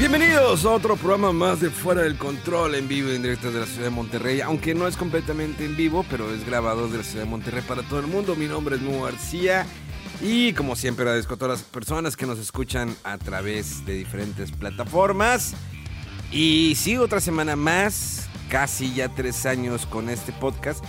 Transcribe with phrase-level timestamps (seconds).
[0.00, 3.60] Bienvenidos a otro programa más de Fuera del Control en vivo y en directo de
[3.60, 7.04] la ciudad de Monterrey, aunque no es completamente en vivo, pero es grabado de la
[7.04, 8.34] ciudad de Monterrey para todo el mundo.
[8.34, 9.66] Mi nombre es Mu García
[10.22, 14.52] y como siempre agradezco a todas las personas que nos escuchan a través de diferentes
[14.52, 15.52] plataformas.
[16.32, 20.82] Y sigo otra semana más, casi ya tres años con este podcast.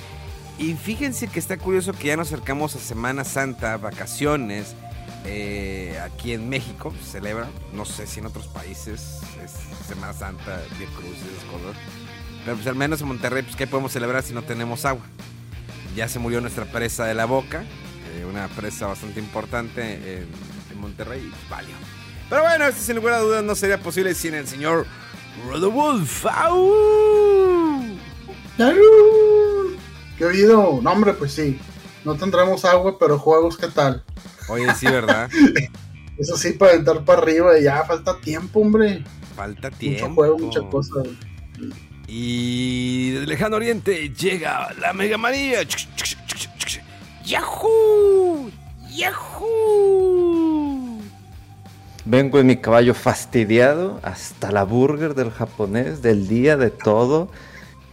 [0.57, 4.73] Y fíjense que está curioso que ya nos acercamos a Semana Santa, vacaciones.
[5.25, 9.51] Eh, aquí en México se celebra, no sé si en otros países es
[9.87, 12.43] Semana Santa, Día Cruz y.
[12.43, 15.03] Pero pues al menos en Monterrey, pues ¿qué podemos celebrar si no tenemos agua?
[15.95, 17.63] Ya se murió nuestra presa de la boca,
[18.15, 20.27] eh, una presa bastante importante en,
[20.79, 21.75] Monterrey, y pues, valió.
[22.27, 24.87] Pero bueno, este sin lugar a dudas no sería posible sin el señor
[25.47, 26.29] Rodolfo.
[26.29, 27.83] ¡Au!
[28.57, 29.75] ¡Salud!
[30.17, 30.79] ¿Qué oído?
[30.81, 31.59] No, pues sí.
[32.03, 34.03] No tendremos agua, pero juegos, ¿qué tal?
[34.49, 35.29] Oye, sí, ¿verdad?
[36.17, 39.03] Eso sí, para entrar para arriba, ya falta tiempo, hombre.
[39.35, 40.09] Falta tiempo.
[40.09, 41.03] Mucho juego, mucha cosa.
[42.07, 45.59] Y desde lejano oriente llega la Mega María.
[47.23, 48.51] ¡Yahoo!
[48.89, 50.99] ¡Yahoo!
[52.03, 57.29] Vengo en mi caballo fastidiado hasta la burger del japonés, del día, de todo.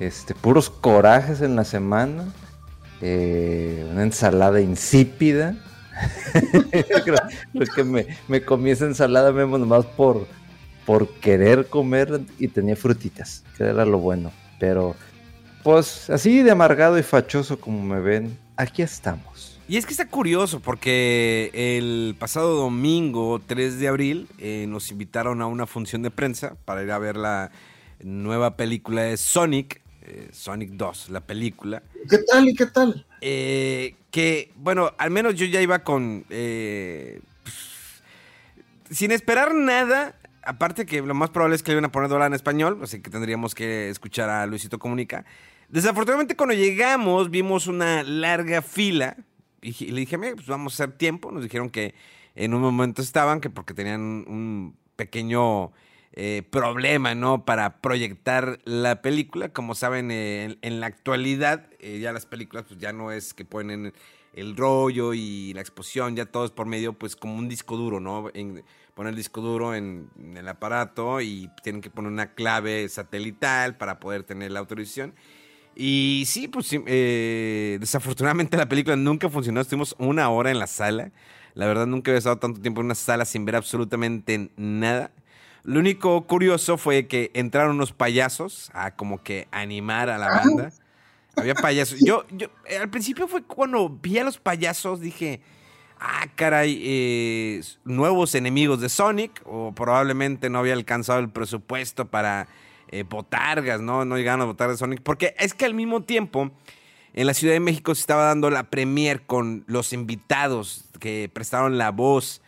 [0.00, 2.32] Este, puros corajes en la semana.
[3.00, 5.56] Eh, una ensalada insípida.
[7.04, 7.16] creo,
[7.52, 10.26] creo que me, me comí esa ensalada Memo, nomás por,
[10.84, 14.32] por querer comer y tenía frutitas, que era lo bueno.
[14.58, 14.96] Pero,
[15.62, 19.58] pues, así de amargado y fachoso como me ven, aquí estamos.
[19.68, 25.42] Y es que está curioso porque el pasado domingo 3 de abril eh, nos invitaron
[25.42, 27.50] a una función de prensa para ir a ver la
[28.02, 31.82] nueva película de Sonic, eh, Sonic 2, la película.
[32.08, 33.06] ¿Qué tal y qué tal?
[33.20, 36.24] Eh, que, bueno, al menos yo ya iba con...
[36.30, 38.02] eh, pues,
[38.90, 42.28] sin esperar nada, aparte que lo más probable es que le iban a poner doblada
[42.28, 45.24] en español, así que tendríamos que escuchar a Luisito Comunica.
[45.68, 49.16] Desafortunadamente cuando llegamos vimos una larga fila
[49.60, 51.30] y, y le dije, "Mira, pues vamos a hacer tiempo.
[51.30, 51.94] Nos dijeron que
[52.34, 55.72] en un momento estaban, que porque tenían un pequeño
[56.20, 57.44] eh, problema, ¿no?
[57.44, 59.50] Para proyectar la película.
[59.50, 63.44] Como saben, eh, en, la actualidad eh, ya las películas pues ya no es que
[63.44, 63.92] ponen
[64.32, 68.00] el rollo y la exposición, ya todo es por medio, pues como un disco duro,
[68.00, 68.32] ¿no?
[68.34, 68.64] En-
[68.94, 74.00] poner el disco duro en, el aparato y tienen que poner una clave satelital para
[74.00, 75.14] poder tener la autorización.
[75.76, 79.60] Y sí, pues eh, desafortunadamente la película nunca funcionó.
[79.60, 81.12] Estuvimos una hora en la sala.
[81.54, 85.12] La verdad, nunca había estado tanto tiempo en una sala sin ver absolutamente nada.
[85.68, 90.72] Lo único curioso fue que entraron unos payasos a como que animar a la banda.
[91.36, 92.00] Había payasos.
[92.00, 95.42] Yo, yo, eh, al principio fue cuando vi a los payasos, dije,
[96.00, 102.48] ah, caray, eh, nuevos enemigos de Sonic, o probablemente no había alcanzado el presupuesto para
[102.90, 104.06] eh, botargas, ¿no?
[104.06, 106.50] No llegaron a botar de Sonic, porque es que al mismo tiempo,
[107.12, 111.76] en la Ciudad de México se estaba dando la premier con los invitados que prestaron
[111.76, 112.40] la voz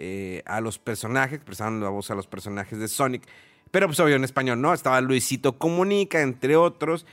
[0.00, 3.24] eh, a los personajes, prestaron la voz a los personajes de Sonic,
[3.72, 4.72] pero pues obvio en español, ¿no?
[4.72, 7.04] Estaba Luisito Comunica, entre otros,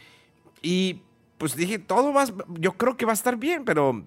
[0.61, 1.01] y
[1.39, 2.25] pues dije, todo va,
[2.59, 4.05] yo creo que va a estar bien, pero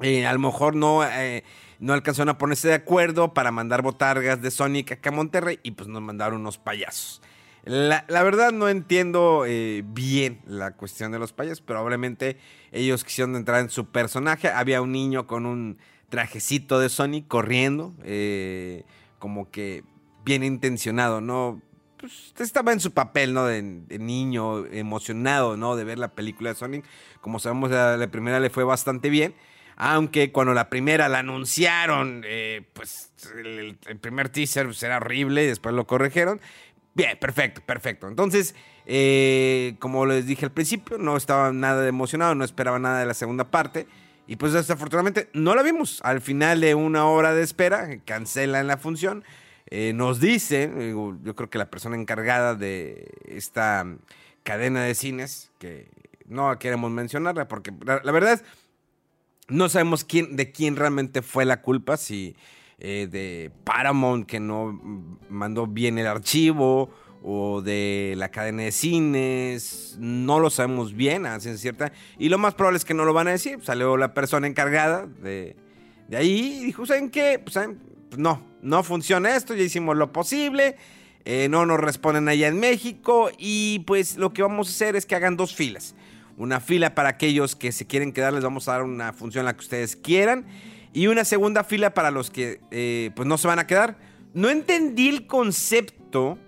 [0.00, 1.44] eh, a lo mejor no, eh,
[1.80, 5.72] no alcanzaron a ponerse de acuerdo para mandar botargas de Sonic acá a Monterrey y
[5.72, 7.20] pues nos mandaron unos payasos.
[7.64, 9.44] La, la verdad no entiendo
[9.84, 12.38] bien la cuestión de los payasos, pero probablemente
[12.72, 14.48] ellos quisieron entrar en su personaje.
[14.48, 15.76] Había un niño con un
[16.08, 18.84] trajecito de Sonic corriendo, eh,
[19.18, 19.84] como que
[20.24, 21.60] bien intencionado, ¿no?
[21.98, 23.46] Pues estaba en su papel, ¿no?
[23.46, 25.76] De, niño emocionado, ¿no?
[25.76, 26.84] De ver la película de Sonic.
[27.20, 29.34] Como sabemos, la, primera le fue bastante bien.
[29.76, 35.44] Aunque cuando la primera la anunciaron, eh, pues el, el primer teaser pues, era horrible
[35.44, 36.40] y después lo corrigieron.
[36.94, 38.08] Bien, perfecto, perfecto.
[38.08, 43.06] Entonces, eh, como les dije al principio, no estaba nada emocionado, no esperaba nada de
[43.06, 43.86] la segunda parte.
[44.28, 46.00] Y pues desafortunadamente no la vimos.
[46.04, 49.24] Al final de una hora de espera, cancelan la función.
[49.70, 50.70] eh, nos dice,
[51.22, 53.86] yo creo que la persona encargada de esta
[54.42, 55.88] cadena de cines, que
[56.26, 58.42] no queremos mencionarla, porque la, verdad
[59.48, 62.36] no sabemos quién, de quién realmente fue la culpa, si
[62.78, 64.78] eh, de Paramount que no
[65.30, 66.90] mandó bien el archivo
[67.22, 72.38] o de la cadena de cines, no lo sabemos bien, a ciencia cierta, y lo
[72.38, 73.58] más probable es que no lo van a decir.
[73.62, 75.56] Salió la persona encargada de,
[76.08, 77.40] de ahí y dijo, ¿saben qué?
[77.42, 77.78] Pues, ¿saben?
[78.08, 80.76] Pues no, no funciona esto, ya hicimos lo posible,
[81.24, 85.04] eh, no nos responden allá en México y pues lo que vamos a hacer es
[85.04, 85.94] que hagan dos filas.
[86.38, 89.54] Una fila para aquellos que se quieren quedar, les vamos a dar una función la
[89.54, 90.46] que ustedes quieran.
[90.92, 93.98] Y una segunda fila para los que eh, pues no se van a quedar.
[94.34, 95.97] No entendí el concepto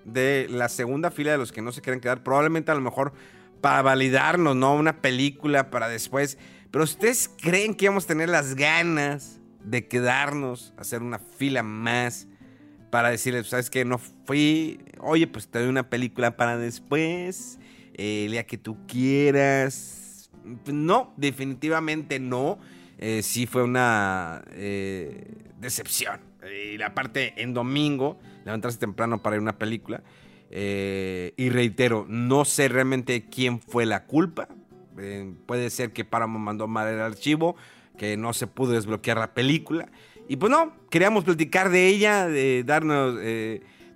[0.05, 2.23] de la segunda fila de los que no se quieren quedar.
[2.23, 3.13] Probablemente a lo mejor
[3.61, 4.75] para validarnos, ¿no?
[4.75, 6.39] Una película para después.
[6.71, 12.27] Pero ustedes creen que vamos a tener las ganas de quedarnos, hacer una fila más
[12.91, 13.85] para decirles, ¿sabes qué?
[13.85, 14.81] No fui.
[14.99, 17.59] Oye, pues te doy una película para después
[17.95, 20.31] el día que tú quieras.
[20.67, 22.59] No, definitivamente no.
[22.99, 25.25] Eh, sí fue una eh,
[25.61, 26.21] decepción.
[26.73, 30.03] Y la parte en domingo, levantarse temprano para ir a una película.
[30.51, 34.49] Eh, y reitero, no sé realmente quién fue la culpa.
[35.47, 37.57] puede ser que Paramount mandó mal el archivo,
[37.97, 39.89] que no se pudo desbloquear la película.
[40.29, 43.17] Y pues no, queríamos platicar de ella, de darnos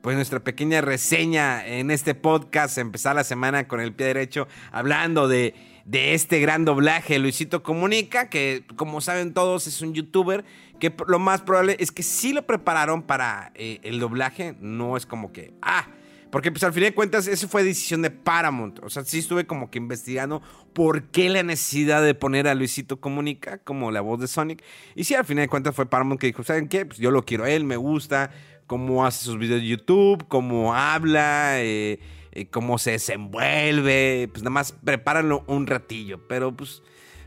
[0.04, 5.28] pues nuestra pequeña reseña en este podcast, empezar la semana con el pie derecho hablando
[5.28, 5.54] de,
[5.86, 10.44] de este gran doblaje, Luisito Comunica, que como saben todos es un youtuber,
[10.78, 15.06] que lo más probable es que sí lo prepararon para eh, el doblaje, no es
[15.06, 15.88] como que, ah,
[16.30, 19.46] porque pues al fin de cuentas eso fue decisión de Paramount, o sea, sí estuve
[19.46, 20.42] como que investigando
[20.72, 24.62] por qué la necesidad de poner a Luisito Comunica como la voz de Sonic,
[24.94, 26.86] y sí, al fin de cuentas fue Paramount que dijo, ¿saben qué?
[26.86, 28.30] Pues yo lo quiero a él, me gusta
[28.66, 32.00] cómo hace sus videos de YouTube, cómo habla, eh,
[32.32, 34.28] eh, cómo se desenvuelve.
[34.30, 36.26] Pues nada más prepáranlo un ratillo.
[36.28, 36.82] Pero pues,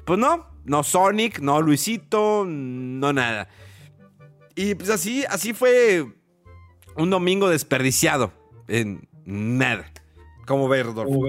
[0.08, 3.50] pues no, no Sonic, no Luisito, no nada.
[4.56, 6.08] Y pues así, así fue
[6.96, 8.32] un domingo desperdiciado
[8.70, 9.92] en nada.
[10.46, 11.28] ¿Cómo ver, Rodolfo?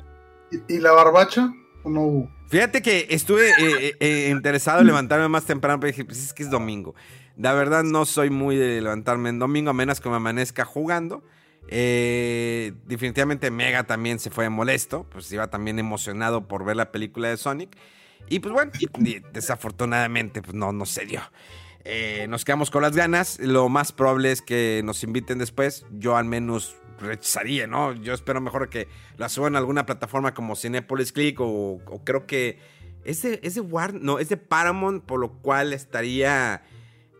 [0.68, 1.52] ¿Y, la barbacha?
[1.82, 2.30] ¿O no hubo?
[2.48, 3.50] Fíjate que estuve
[3.98, 6.94] eh, interesado en levantarme más temprano, pero dije, pues es que es domingo.
[7.36, 11.24] La verdad no soy muy de levantarme en domingo, a menos que me amanezca jugando.
[11.66, 17.28] Eh, definitivamente Mega también se fue molesto, pues iba también emocionado por ver la película
[17.28, 17.76] de Sonic.
[18.28, 18.72] Y pues bueno,
[19.32, 21.20] desafortunadamente pues no, no se dio.
[21.84, 23.38] Eh, nos quedamos con las ganas.
[23.40, 25.86] Lo más probable es que nos inviten después.
[25.90, 27.94] Yo al menos rechazaría, ¿no?
[27.94, 32.58] Yo espero mejor que la suban a alguna plataforma como Cinepolis Click o, creo que
[33.04, 33.62] es de, es de
[34.00, 36.62] no, es de Paramount, por lo cual estaría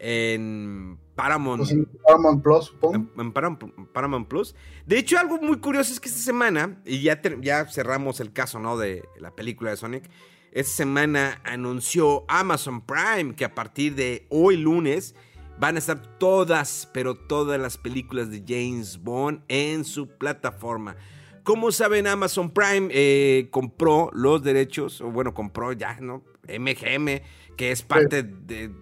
[0.01, 1.63] en Paramount.
[1.63, 1.75] Pues
[2.07, 2.97] Paramount Plus, supongo.
[3.17, 4.55] En, Paramount, Plus.
[4.87, 8.59] De hecho, algo muy curioso es que esta semana, y ya, ya cerramos el caso,
[8.59, 8.77] ¿no?
[8.77, 10.11] De la película de Sonic.
[10.59, 15.15] Esta semana anunció Amazon Prime que a partir de hoy lunes
[15.57, 20.97] van a estar todas, pero todas las películas de James Bond en su plataforma.
[21.45, 26.25] Como saben, Amazon Prime eh, compró los derechos, o bueno, compró ya, ¿no?
[26.49, 27.21] MGM,
[27.57, 28.73] que es parte de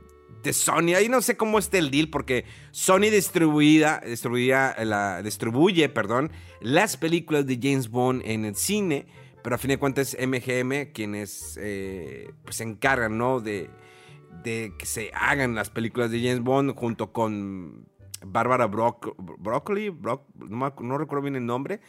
[0.46, 0.94] de Sony.
[0.96, 4.00] Ahí no sé cómo está el deal porque Sony distribuida,
[4.84, 6.31] la, distribuye perdón,
[6.61, 9.06] las películas de James Bond en el cine,
[9.46, 13.38] pero a fin de cuentas es MGM quienes eh, pues se encargan ¿no?
[13.38, 13.70] de,
[14.43, 17.86] de que se hagan las películas de James Bond junto con
[18.24, 19.96] Bárbara Broccoli,
[20.48, 21.81] no, no recuerdo bien el nombre,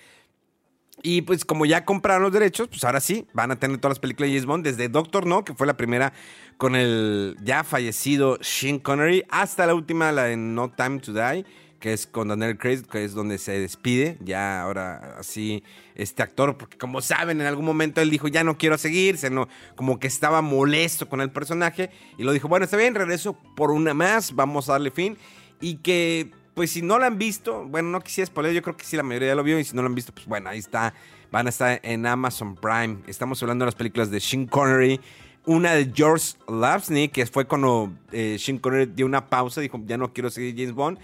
[1.01, 3.99] y pues como ya compraron los derechos, pues ahora sí, van a tener todas las
[4.01, 6.13] películas de James Bond, desde Doctor No, que fue la primera
[6.57, 11.43] con el ya fallecido Sean Connery, hasta la última, la de No Time to Die,
[11.79, 15.63] que es con Daniel Craig, que es donde se despide, ya ahora así
[15.95, 19.47] este actor, porque como saben, en algún momento él dijo, ya no quiero seguir, no,
[19.75, 23.71] como que estaba molesto con el personaje, y lo dijo, bueno, está bien, regreso por
[23.71, 25.17] una más, vamos a darle fin,
[25.61, 28.83] y que pues si no la han visto, bueno, no quisiera spoiler, yo creo que
[28.83, 30.91] sí la mayoría lo vio y si no la han visto, pues bueno, ahí está,
[31.31, 32.97] van a estar en Amazon Prime.
[33.05, 34.99] Estamos hablando de las películas de Sean Connery,
[35.45, 39.97] una de George Lapsney, que fue cuando eh, Sean Connery dio una pausa, dijo, ya
[39.97, 40.97] no quiero seguir James Bond.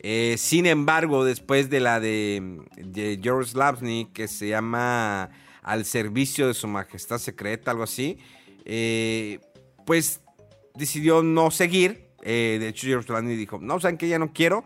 [0.00, 5.30] Eh, sin embargo, después de la de, George Lapsney, que se llama
[5.62, 8.18] Al servicio de su majestad secreta, algo así,
[8.64, 9.40] eh,
[9.84, 10.20] pues
[10.74, 12.08] decidió no seguir.
[12.22, 14.64] de hecho, George Lapsney dijo, no, saben que ya no quiero.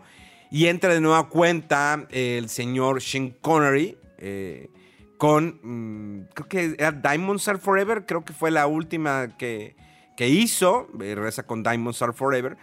[0.51, 4.69] Y entra de nueva cuenta el señor Sean Connery eh,
[5.17, 9.75] con, mm, creo que era Diamonds Are Forever, creo que fue la última que,
[10.15, 12.55] que hizo, eh, regresa con Diamonds Are Forever.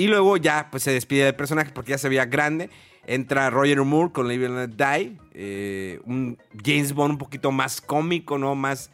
[0.00, 2.70] Y luego ya pues se despide del personaje porque ya se veía grande.
[3.06, 5.18] Entra Roger Moore con Live and Die.
[5.34, 8.54] eh, un James Bond un poquito más cómico, ¿no?
[8.54, 8.90] Más,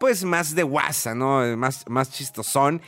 [0.00, 1.44] pues más de guasa, ¿no?
[1.58, 2.80] Más, más chistosón.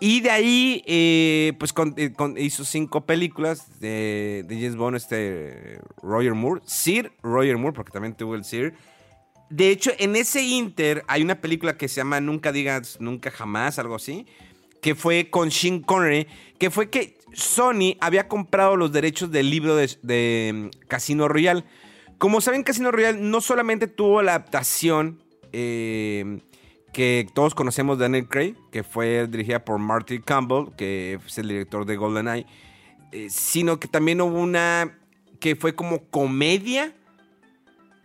[0.00, 6.32] Y de ahí, eh, pues eh, hizo cinco películas de, de James Bond, este Roger
[6.32, 6.62] Moore.
[6.64, 8.72] Sir Roger Moore, porque también tuvo el Sir.
[9.50, 13.78] De hecho, en ese Inter hay una película que se llama Nunca digas nunca jamás,
[13.78, 14.24] algo así,
[14.82, 16.26] que fue con Sean Connery,
[16.58, 21.64] que fue que Sony había comprado los derechos del libro de, mm, Casino Royale.
[22.18, 25.22] Como saben, Casino Royale no solamente tuvo la adaptación
[25.52, 26.40] eh,
[26.92, 31.48] que todos conocemos de Daniel Craig, que fue dirigida por Marty Campbell, que es el
[31.48, 32.46] director de GoldenEye,
[33.12, 34.98] eh, sino que también hubo una
[35.38, 36.92] que fue como comedia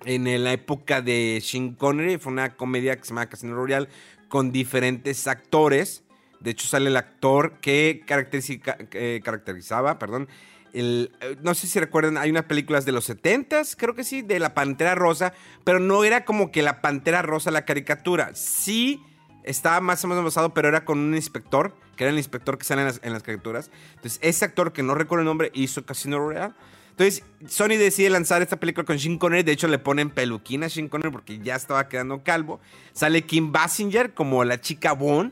[0.06, 2.18] en la época de Sean Connery.
[2.18, 3.88] Fue una comedia que se llama Casino Royale
[4.28, 6.04] con diferentes actores.
[6.40, 8.78] De hecho, sale el actor que caracteriza-
[9.24, 10.28] caracterizaba, perdón.
[10.74, 11.10] eh,
[11.42, 14.54] no sé si recuerdan, hay unas películas de los 70s, creo que sí, de la
[14.54, 18.36] Pantera Rosa, pero no era como que la Pantera Rosa la caricatura.
[18.36, 19.02] Sí
[19.48, 22.66] estaba más o menos basado, pero era con un inspector, que era el inspector que
[22.66, 23.72] sale en las, caricaturas.
[23.96, 26.54] Entonces, ese actor que no recuerdo el nombre hizo Casino Royale.
[26.92, 29.44] Entonces, Sony decide lanzar esta película con Sean Connery.
[29.44, 32.60] De hecho, le ponen peluquín a Sean Connery porque ya estaba quedando calvo.
[32.92, 35.32] Sale Kim Basinger como la chica Bond.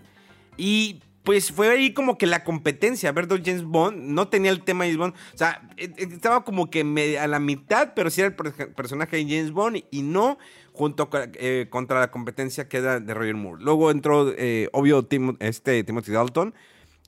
[0.57, 3.12] Y pues fue ahí como que la competencia.
[3.12, 5.13] Ver dos James Bond no tenía el tema de James Bond.
[5.33, 8.74] O sea, eh, eh, estaba como que a la mitad, pero sí era el per-
[8.74, 10.38] personaje de James Bond y no
[10.74, 13.63] junto eh, contra la competencia que era de Roger Moore.
[13.63, 15.07] Luego entró, eh, obvio,
[15.39, 16.53] este, Timothy Dalton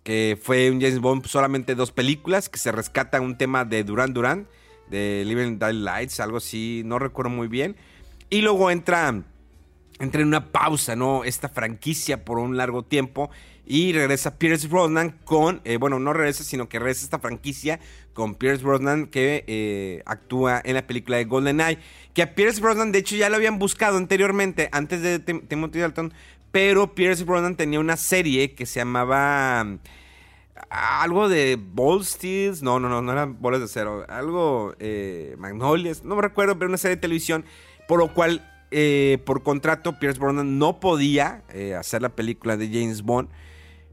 [0.03, 4.13] que fue un James Bond solamente dos películas, que se rescata un tema de Duran
[4.13, 4.47] Duran,
[4.89, 7.75] de Living Die Lights, algo así, no recuerdo muy bien.
[8.29, 9.21] Y luego entra,
[9.99, 11.23] entra en una pausa, ¿no?
[11.23, 13.29] Esta franquicia por un largo tiempo.
[13.69, 17.81] Y regresa Pierce Brosnan con, eh, bueno, no regresa, sino que regresa esta franquicia
[18.13, 21.77] con Pierce Brosnan que eh, actúa en la película de GoldenEye.
[22.13, 25.79] Que a Pierce Brosnan, de hecho, ya lo habían buscado anteriormente, antes de Tim- Timothy
[25.79, 26.13] Dalton.
[26.53, 29.79] Pero Pierce Brosnan tenía una serie que se llamaba mm,
[30.69, 32.63] algo de Ball Steels.
[32.63, 34.05] No, no, no, no eran bolas de acero.
[34.09, 36.03] Algo eh, Magnolias.
[36.05, 37.43] No me recuerdo, pero una serie de televisión.
[37.87, 42.67] Por lo cual, eh, por contrato, Pierce Brosnan no podía eh, hacer la película de
[42.67, 43.29] James Bond.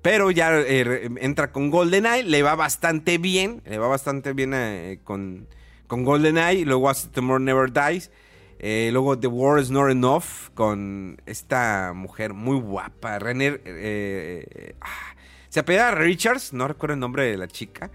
[0.02, 5.46] Pero ya eh, entra con GoldenEye, le va bastante bien, le va bastante bien con,
[5.86, 8.10] con GoldenEye, luego hace Tomorrow Never Dies,
[8.92, 13.62] luego The War is Not Enough con esta mujer muy guapa, Renner,
[14.82, 15.14] ah,
[15.48, 17.90] se apellida Richards, no recuerdo el nombre de la chica,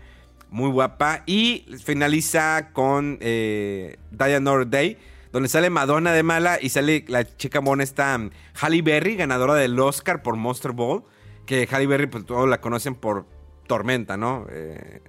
[0.50, 4.98] muy guapa, y finaliza con Die Another Day,
[5.32, 9.56] donde sale Madonna de mala y sale la chica mona esta um, Halle Berry, ganadora
[9.56, 11.04] del Oscar por Monster Ball,
[11.46, 13.26] que Halle Berry pues todos la conocen por
[13.68, 14.48] Tormenta, ¿no?
[14.50, 15.02] Eh,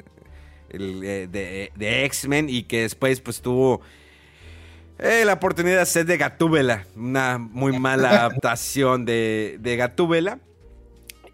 [0.71, 3.81] el, eh, de, de X-Men y que después pues tuvo
[5.03, 10.39] eh, la oportunidad de hacer de Gatúbela, una muy mala adaptación de, de Gatúbela.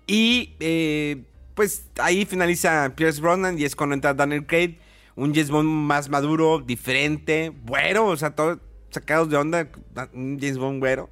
[0.07, 1.25] Y eh,
[1.55, 4.79] pues ahí finaliza Pierce Brosnan y es cuando entra Daniel Craig,
[5.17, 8.59] un James Bond más maduro, diferente, güero, o sea, todos
[8.97, 9.69] sacados de onda,
[10.13, 11.09] un James Bond güero.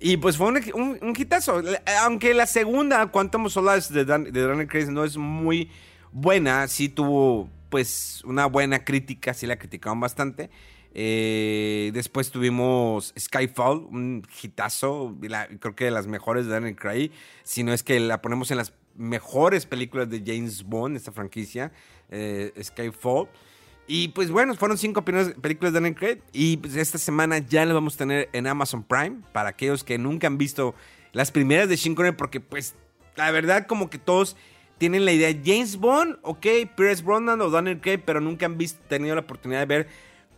[0.00, 1.60] Y pues fue un, un, hitazo.
[2.02, 5.70] Aunque la segunda, Quantum Solace de, Dan- de Daniel Craig no es muy
[6.12, 10.50] buena, sí tuvo pues una buena crítica, sí la criticaron bastante.
[10.94, 15.16] Eh, después tuvimos Skyfall, un hitazo,
[15.60, 17.10] creo que de las mejores de Daniel Craig,
[17.42, 21.72] si no es que la ponemos en las mejores películas de James Bond, esta franquicia,
[22.10, 23.28] eh, Skyfall.
[23.90, 26.18] Y pues bueno, fueron cinco películas de Daniel Craig.
[26.32, 29.22] Y pues esta semana ya las vamos a tener en Amazon Prime.
[29.32, 30.74] Para aquellos que nunca han visto
[31.12, 32.14] las primeras de Connery.
[32.14, 32.74] Porque pues
[33.16, 34.36] la verdad como que todos
[34.76, 35.34] tienen la idea.
[35.42, 38.02] James Bond, ok, Pierce Brosnan o Daniel Craig.
[38.04, 39.88] Pero nunca han visto, tenido la oportunidad de ver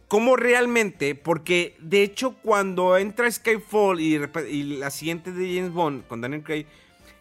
[0.07, 1.17] cómo realmente.
[1.17, 6.67] Porque de hecho cuando entra Skyfall y la siguiente de James Bond con Daniel Craig.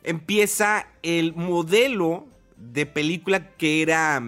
[0.04, 4.22] Empieza el modelo de película que era...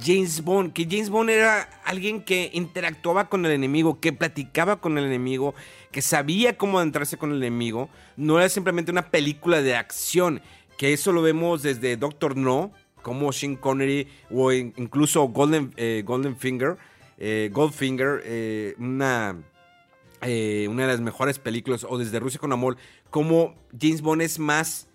[0.00, 4.96] James Bond, que James Bond era alguien que interactuaba con el enemigo, que platicaba con
[4.96, 5.54] el enemigo,
[5.90, 7.88] que sabía cómo adentrarse con el enemigo.
[8.16, 10.40] No era simplemente una película de acción,
[10.78, 12.72] que eso lo vemos desde Doctor No,
[13.02, 16.04] como Sean Connery o in- incluso Golden, eh,
[16.38, 16.76] Finger,
[17.18, 19.36] eh, Goldfinger, eh, una,
[20.22, 22.76] una de las mejores películas, o desde Rusia con Amor,
[23.10, 24.88] como James Bond es más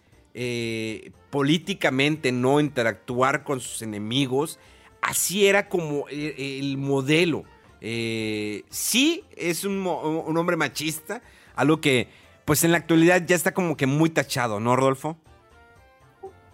[1.30, 4.60] políticamente, no interactuar con sus enemigos.
[5.01, 7.44] Así era como el, el modelo.
[7.82, 11.22] Eh, sí, es un, un hombre machista,
[11.56, 12.10] algo que
[12.46, 15.18] pues en la actualidad ya está como que muy tachado, ¿no, Rodolfo?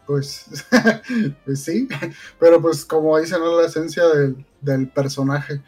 [0.06, 0.46] pues,
[1.46, 1.88] pues sí,
[2.40, 3.60] pero pues como dicen, ¿no?
[3.60, 5.62] la esencia del, del personaje.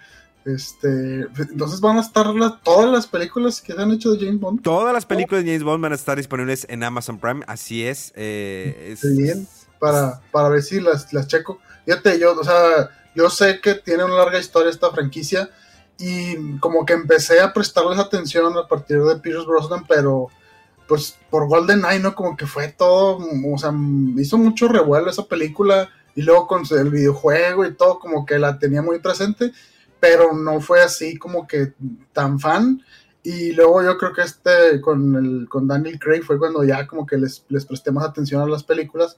[0.45, 2.27] Este, entonces van a estar
[2.63, 4.61] todas las películas que se han hecho de James Bond.
[4.61, 8.13] Todas las películas de James Bond van a estar disponibles en Amazon Prime, así es.
[8.15, 9.47] Eh, bien,
[9.79, 11.59] para, para ver si las, las checo.
[11.85, 15.49] Fíjate, yo, o sea, yo sé que tiene una larga historia esta franquicia
[15.97, 20.27] y como que empecé a prestarles atención a partir de Pierce Brosnan, pero
[20.87, 22.13] pues por GoldenEye, ¿no?
[22.13, 23.73] Como que fue todo, o sea,
[24.17, 28.59] hizo mucho revuelo esa película y luego con el videojuego y todo, como que la
[28.59, 29.51] tenía muy presente
[30.05, 31.73] pero no fue así como que
[32.13, 32.81] tan fan.
[33.23, 37.07] Y luego yo creo que este con, el, con Daniel Craig fue cuando ya como
[37.07, 39.17] que les, les presté más atención a las películas.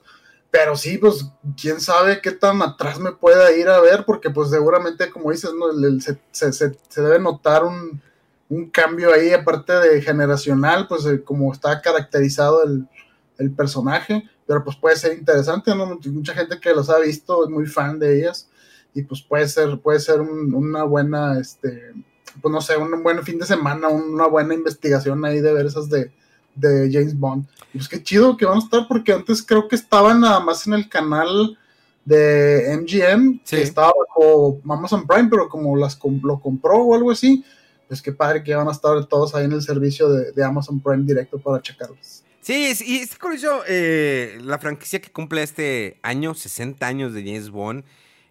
[0.50, 1.26] Pero sí, pues
[1.60, 5.50] quién sabe qué tan atrás me pueda ir a ver, porque pues seguramente, como dices,
[5.52, 5.66] ¿no?
[6.00, 8.00] se, debe notar un,
[8.48, 12.88] un, cambio ahí, aparte de generacional, pues eh, como está caracterizado el,
[13.36, 15.98] el, personaje, pero pues puede ser interesante, ¿no?
[16.06, 18.48] Mucha gente que los ha visto es muy fan de ellas
[18.94, 21.92] y pues puede ser, puede ser una buena, este,
[22.40, 25.90] pues no sé, un buen fin de semana, una buena investigación ahí de ver esas
[25.90, 26.10] de,
[26.54, 27.46] de James Bond.
[27.72, 30.66] Y pues qué chido que van a estar, porque antes creo que estaban nada más
[30.66, 31.58] en el canal
[32.04, 37.44] de MGM, que estaba bajo Amazon Prime, pero como las lo compró o algo así,
[37.86, 40.80] pues qué padre que van a estar todos ahí en el servicio de, de Amazon
[40.80, 42.24] Prime directo para checarlos.
[42.48, 47.50] Sí, y está curioso eh, la franquicia que cumple este año, 60 años de James
[47.50, 47.84] Bond.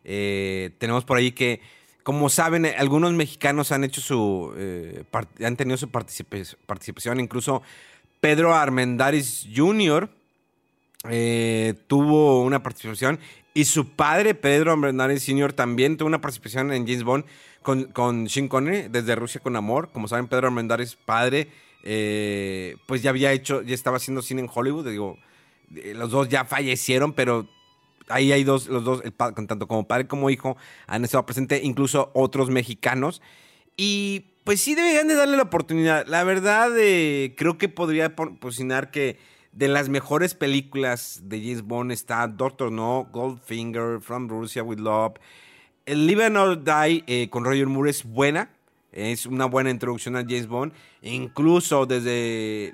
[0.04, 1.62] Eh, tenemos por ahí que,
[2.02, 5.04] como saben, algunos mexicanos han hecho su, eh,
[5.46, 7.62] han tenido su participación, incluso
[8.20, 10.10] Pedro Armendáriz Jr.
[11.88, 13.20] tuvo una participación
[13.58, 17.26] y su padre, Pedro Armendáriz Jr., también tuvo una participación en James Bond
[17.64, 18.50] con, con Sean
[18.92, 19.90] desde Rusia con Amor.
[19.92, 21.50] Como saben, Pedro Armendáriz, padre,
[22.86, 24.88] pues ya había hecho, ya estaba haciendo cine en Hollywood.
[24.88, 25.18] Digo,
[25.96, 27.48] los dos ya fallecieron, pero
[28.10, 30.56] ahí hay dos, los dos, tanto como padre como hijo,
[30.86, 33.24] han estado presentes, incluso otros mexicanos.
[33.76, 36.08] Y pues sí deberían de darle la oportunidad.
[36.08, 39.18] La verdad, eh, creo que podría posicionar que
[39.52, 45.16] de las mejores películas de James Bond está Doctor No, Goldfinger, From Russia with Love.
[45.86, 48.50] El Live and or Die eh, con Roger Moore es buena.
[48.94, 50.72] Es una buena introducción a James Bond.
[51.02, 52.74] Incluso desde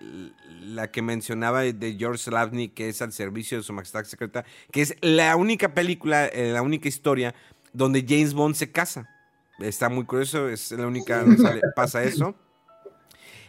[0.61, 4.83] la que mencionaba de George Slavny, que es al servicio de su majestad secreta, que
[4.83, 7.33] es la única película, eh, la única historia
[7.73, 9.09] donde James Bond se casa.
[9.59, 12.35] Está muy curioso, es la única donde pasa eso.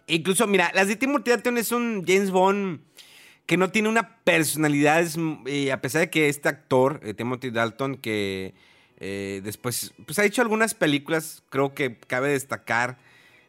[0.07, 2.81] incluso, mira, las de Timothy Dalton es un James Bond
[3.47, 5.05] que no tiene una personalidad,
[5.47, 8.55] eh, a pesar de que este actor, eh, Timothy Dalton, que
[8.99, 12.97] después pues ha hecho algunas películas, creo que cabe destacar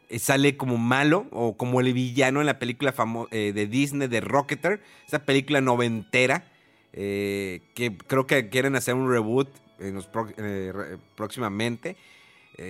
[0.10, 2.94] eh, sale como malo o como el villano en la película
[3.32, 6.46] eh, de Disney de Rocketer, esa película noventera,
[6.94, 9.50] eh, que creo que quieren hacer un reboot
[11.16, 11.98] próximamente.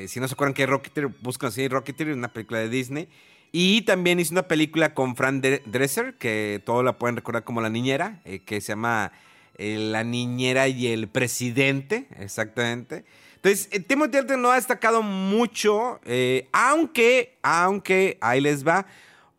[0.07, 3.07] Si no se acuerdan que es Rocketer, buscan así Rocketer, una película de Disney.
[3.51, 7.69] Y también hizo una película con Fran Dresser, que todos la pueden recordar como La
[7.69, 9.11] Niñera, que se llama
[9.57, 13.05] La Niñera y el Presidente, exactamente.
[13.45, 18.87] Entonces, eh, Timothy Dalton no ha destacado mucho, eh, aunque, aunque, ahí les va.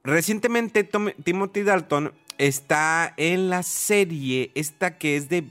[0.04, 0.88] Recientemente
[1.24, 5.42] Timothy Dalton está en la serie, esta que es de,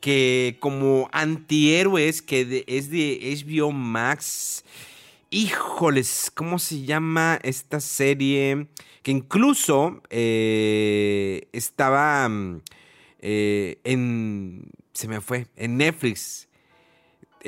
[0.00, 4.64] que como antihéroes, que es de HBO Max.
[5.30, 8.68] Híjoles, ¿cómo se llama esta serie?
[9.02, 12.62] Que incluso eh, estaba mm,
[13.20, 16.48] en, se me fue, en Netflix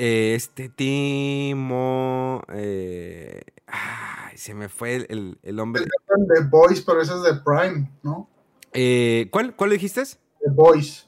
[0.01, 2.41] este Timo.
[2.53, 5.83] Eh, ay, se me fue el, el, hombre.
[5.83, 8.29] The Boys, pero ese es de Prime, ¿no?
[8.73, 10.03] Eh, ¿cuál, ¿Cuál dijiste?
[10.03, 11.07] The Boys.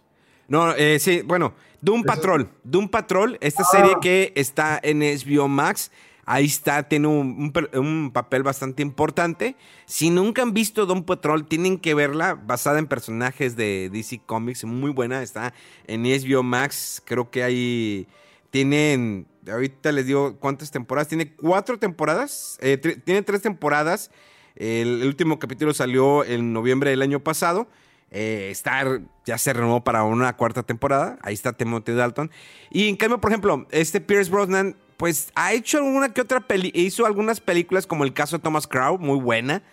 [0.53, 2.47] No, eh, sí, bueno, Doom Patrol.
[2.63, 3.99] Doom Patrol, esta serie ah.
[3.99, 5.89] que está en HBO Max.
[6.27, 9.55] Ahí está, tiene un, un, papel bastante importante.
[9.87, 14.63] Si nunca han visto Doom Patrol, tienen que verla, basada en personajes de DC Comics,
[14.63, 15.23] muy buena.
[15.23, 15.55] Está
[15.87, 18.07] en HBO Max, creo que hay
[18.51, 21.07] tienen, ahorita les digo cuántas temporadas.
[21.07, 22.59] Tiene cuatro temporadas.
[22.61, 24.11] Eh, tiene tres temporadas.
[24.55, 27.67] El, último capítulo salió en noviembre del año pasado.
[28.13, 31.17] Eh, Star ya se renovó para una cuarta temporada.
[31.23, 32.31] Ahí está Timothy Dalton.
[32.69, 36.71] Y en cambio, por ejemplo, este Pierce Brosnan, pues ha hecho alguna que otra peli
[36.75, 39.63] hizo algunas películas como el caso de Thomas Crow, muy buena,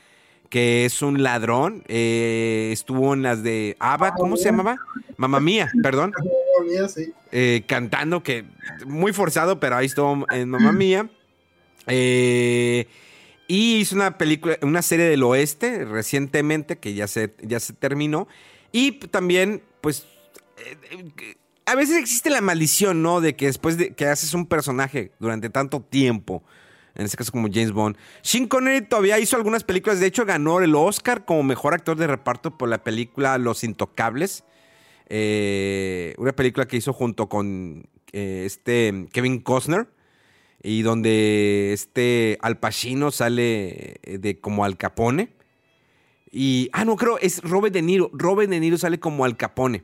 [0.48, 1.84] que es un ladrón.
[1.86, 4.78] Eh, estuvo en las de Ava, ¿cómo se llamaba?
[5.18, 6.12] Mamá Mía, perdón.
[7.30, 8.46] Eh, cantando, que
[8.86, 11.10] muy forzado, pero ahí estuvo en Mamá Mía.
[11.86, 12.86] Eh,
[13.50, 18.28] y hizo una película, una serie del oeste recientemente, que ya se, ya se terminó.
[18.70, 20.06] Y también, pues,
[20.58, 21.34] eh,
[21.66, 23.20] a veces existe la maldición, ¿no?
[23.20, 26.44] De que después de que haces un personaje durante tanto tiempo,
[26.94, 30.60] en este caso como James Bond, Sean Connery todavía hizo algunas películas, de hecho ganó
[30.60, 34.44] el Oscar como mejor actor de reparto por la película Los Intocables,
[35.08, 39.88] eh, una película que hizo junto con eh, este Kevin Costner
[40.62, 45.30] y donde este Al Pacino sale eh, de como Al Capone.
[46.30, 48.10] Y, ah, no, creo, es Robert De Niro.
[48.12, 49.82] Robert De Niro sale como Al Capone.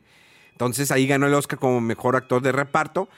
[0.53, 3.09] Entonces ahí ganó el Oscar como mejor actor de reparto.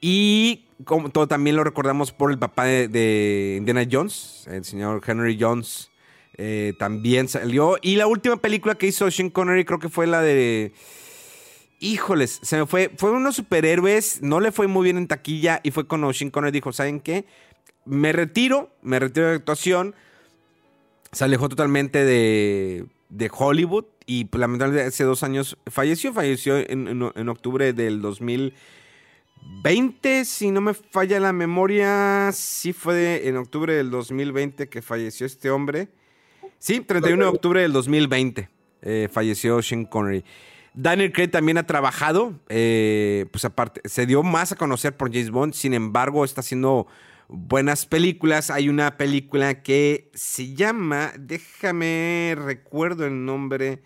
[0.00, 5.38] Y como todo también lo recordamos por el papá de, Indiana Jones, el señor Henry
[5.40, 5.90] Jones.
[6.36, 7.78] Eh, también salió.
[7.80, 10.72] Y la última película que hizo Sean Connery creo que fue la de...
[11.84, 12.90] Híjoles, se me fue.
[12.96, 16.50] Fue unos superhéroes, no le fue muy bien en taquilla y fue cuando Sean Connery
[16.50, 17.26] dijo, ¿saben qué?
[17.84, 19.94] Me retiro, me retiro de actuación.
[21.12, 26.14] Se alejó totalmente de, de Hollywood y pues, lamentablemente hace dos años falleció.
[26.14, 32.30] Falleció en, octubre del 2020, si no me falla la memoria.
[32.32, 35.88] Sí fue en octubre del 2020 que falleció este hombre.
[36.58, 38.48] Sí, 31 de octubre del 2020
[38.80, 40.24] eh, falleció Sean Connery.
[40.74, 45.30] Daniel Craig también ha trabajado, eh, pues aparte, se dio más a conocer por James
[45.30, 46.88] Bond, sin embargo está haciendo
[47.28, 48.50] buenas películas.
[48.50, 53.82] Hay una película que se llama, déjame, recuerdo el nombre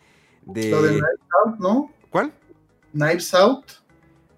[0.46, 0.70] de...
[0.70, 1.92] Lo de Knives Out, ¿no?
[2.08, 2.32] ¿Cuál?
[2.92, 3.64] Knives Out.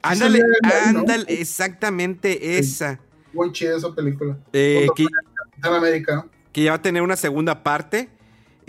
[0.03, 0.43] Ándale,
[0.87, 2.99] ándale, exactamente esa.
[3.33, 4.37] Muy chida esa película.
[4.53, 5.07] Eh, que,
[5.63, 6.27] América.
[6.53, 8.09] que ya va a tener una segunda parte.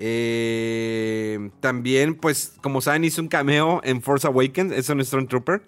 [0.03, 4.73] Eh, también, pues, como saben, hizo un cameo en Force Awakens.
[4.73, 5.61] Es un Stormtrooper.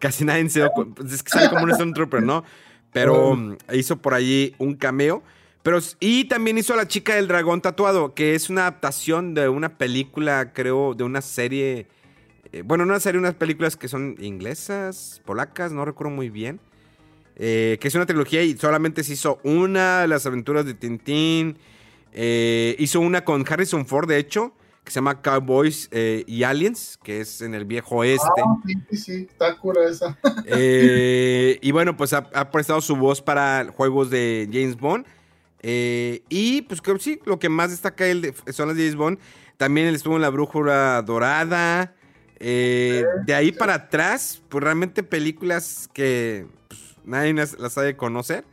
[0.00, 2.42] Casi nadie se dio pues, Es que sale como un Stormtrooper, ¿no?
[2.92, 5.22] Pero um, hizo por allí un cameo.
[5.62, 9.78] Pero, y también hizo La chica del dragón tatuado, que es una adaptación de una
[9.78, 11.86] película, creo, de una serie.
[12.50, 16.58] Eh, bueno, una serie, unas películas que son inglesas, polacas, no recuerdo muy bien.
[17.36, 21.56] Eh, que es una trilogía y solamente se hizo una las aventuras de Tintín.
[22.20, 24.52] Eh, hizo una con Harrison Ford, de hecho,
[24.82, 28.26] que se llama Cowboys eh, y Aliens, que es en el viejo oeste.
[28.44, 30.18] Ah, sí, sí, sí, está cura esa.
[30.46, 35.06] Eh, y bueno, pues ha, prestado su voz para juegos de James Bond.
[35.62, 39.18] y pues creo que sí, lo que más destaca él son las de James Bond.
[39.56, 41.94] También él estuvo en La Brújula Dorada.
[42.40, 48.44] de ahí para atrás, pues realmente películas que pues, nadie las, las sabe conocer.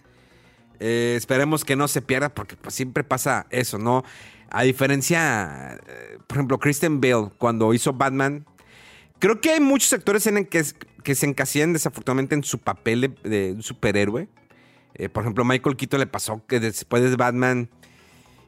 [0.79, 4.03] Eh, esperemos que no se pierda porque pues, siempre pasa eso, ¿no?
[4.49, 8.45] A diferencia, eh, por ejemplo, Kristen Bale, cuando hizo Batman,
[9.19, 13.57] creo que hay muchos actores en el que, se encasillan desafortunadamente en su papel de,
[13.59, 14.27] superhéroe.
[14.95, 17.69] Eh, por ejemplo, Michael Keaton le pasó que después de Batman,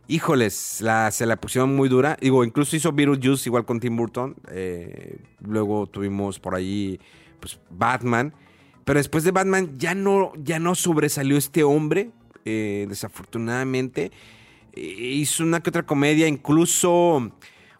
[0.07, 2.17] híjoles, se la pusieron muy dura.
[2.21, 4.35] Digo, incluso hizo Beetlejuice igual con Tim Burton.
[5.41, 6.99] luego tuvimos por ahí
[7.39, 8.33] pues, Batman.
[8.87, 12.11] Pero después de Batman ya no, ya no sobresalió este hombre,
[12.47, 14.09] eh, desafortunadamente.
[14.73, 17.29] Eh, hizo una que otra comedia, incluso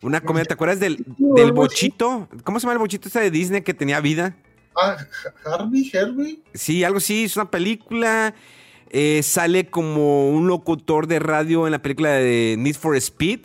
[0.01, 2.27] una comedia, ¿te acuerdas del, del bochito?
[2.43, 4.35] ¿Cómo se llama el bochito ese de Disney que tenía vida?
[4.75, 4.97] Ah,
[5.45, 6.41] Harvey, Herbie.
[6.53, 8.35] Sí, algo así, es una película.
[8.89, 13.41] Eh, sale como un locutor de radio en la película de Need for Speed.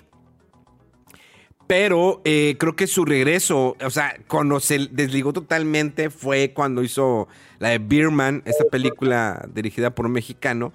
[1.69, 7.29] Pero eh, creo que su regreso, o sea, cuando se desligó totalmente fue cuando hizo
[7.61, 10.73] la de Beerman, esta película dirigida por un mexicano,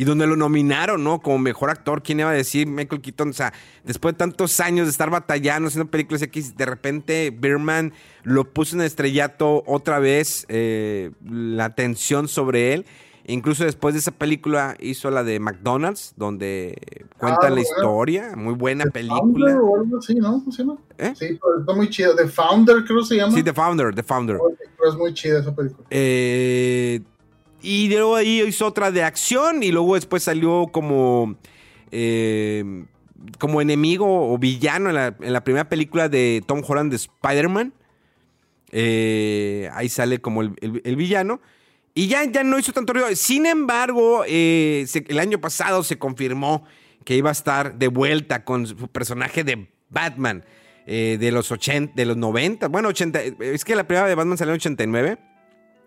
[0.00, 1.20] y donde lo nominaron, ¿no?
[1.20, 2.02] Como mejor actor.
[2.02, 3.28] ¿Quién iba a decir Michael Keaton?
[3.28, 3.52] O sea,
[3.84, 8.76] después de tantos años de estar batallando, haciendo películas X, de repente Beerman lo puso
[8.76, 12.86] en estrellato otra vez, eh, la atención sobre él.
[13.26, 16.78] Incluso después de esa película hizo la de McDonald's, donde
[17.18, 18.32] cuenta ah, la historia.
[18.36, 19.60] Muy buena película.
[19.60, 20.30] o algo así, ¿no?
[20.40, 20.78] ¿Cómo se llama?
[20.96, 21.12] ¿Eh?
[21.14, 22.16] Sí, está muy chido.
[22.16, 23.34] The Founder, creo que se llama.
[23.34, 24.38] Sí, The Founder, The Founder.
[24.78, 25.86] Pero es muy chida esa película.
[25.90, 27.02] Eh,
[27.62, 31.36] y luego ahí hizo otra de acción y luego después salió como...
[31.92, 32.84] Eh,
[33.38, 34.94] como enemigo o villano en
[35.32, 37.74] la, primera película de Tom Holland de Spider-Man.
[39.74, 41.42] ahí sale como el villano.
[41.94, 43.14] Y ya, ya no hizo tanto ruido.
[43.16, 46.64] Sin embargo, eh, el año pasado se confirmó
[47.04, 50.44] que iba a estar de vuelta con su personaje de Batman
[50.86, 52.68] eh, de los 80, de los 90.
[52.68, 55.18] Bueno, 80, es que la primera de Batman salió en 89.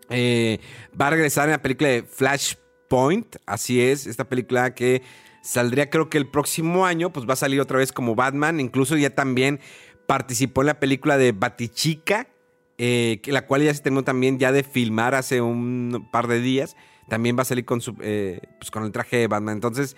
[0.10, 0.60] Eh,
[1.00, 3.38] va a regresar en la película de Flashpoint.
[3.46, 5.02] Así es, esta película que
[5.44, 8.60] saldría creo que el próximo año, pues va a salir otra vez como Batman.
[8.60, 9.60] Incluso ya también
[10.08, 12.28] participó en la película de Batichica,
[12.78, 16.76] eh, la cual ya se terminó también ya de filmar hace un par de días.
[17.10, 19.56] También va a salir con, su, eh, pues con el traje de Batman.
[19.56, 19.96] Entonces,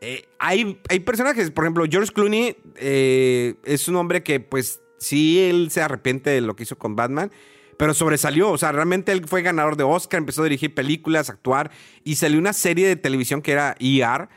[0.00, 5.70] eh, hay, hay personajes, por ejemplo, George Clooney es un hombre que pues sí, él
[5.70, 7.30] se arrepiente de lo que hizo con Batman,
[7.78, 8.50] pero sobresalió.
[8.50, 11.70] O sea, realmente él fue ganador de Oscar, empezó a dirigir películas, actuar
[12.04, 14.28] y salió una serie de televisión que era ER.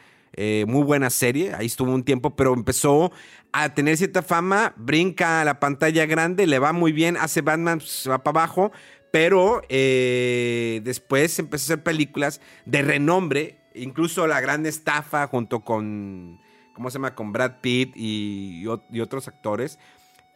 [0.65, 3.12] Muy buena serie, ahí estuvo un tiempo, pero empezó
[3.51, 7.82] a tener cierta fama, brinca a la pantalla grande, le va muy bien, hace Batman,
[7.82, 8.71] se va para abajo,
[9.12, 16.39] pero eh, después empezó a hacer películas de renombre, incluso La Gran Estafa junto con,
[16.73, 17.13] ¿cómo se llama?
[17.13, 19.80] Con Brad Pitt y, otros actores.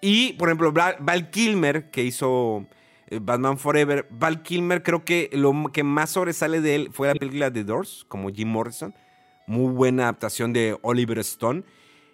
[0.02, 2.68] Y, por ejemplo, Val Kilmer, que hizo
[3.22, 7.52] Batman Forever, Val Kilmer creo que lo que más sobresale de él fue la película
[7.52, 8.96] The Doors, como Jim Morrison.
[9.48, 11.64] Muy buena adaptación de Oliver Stone.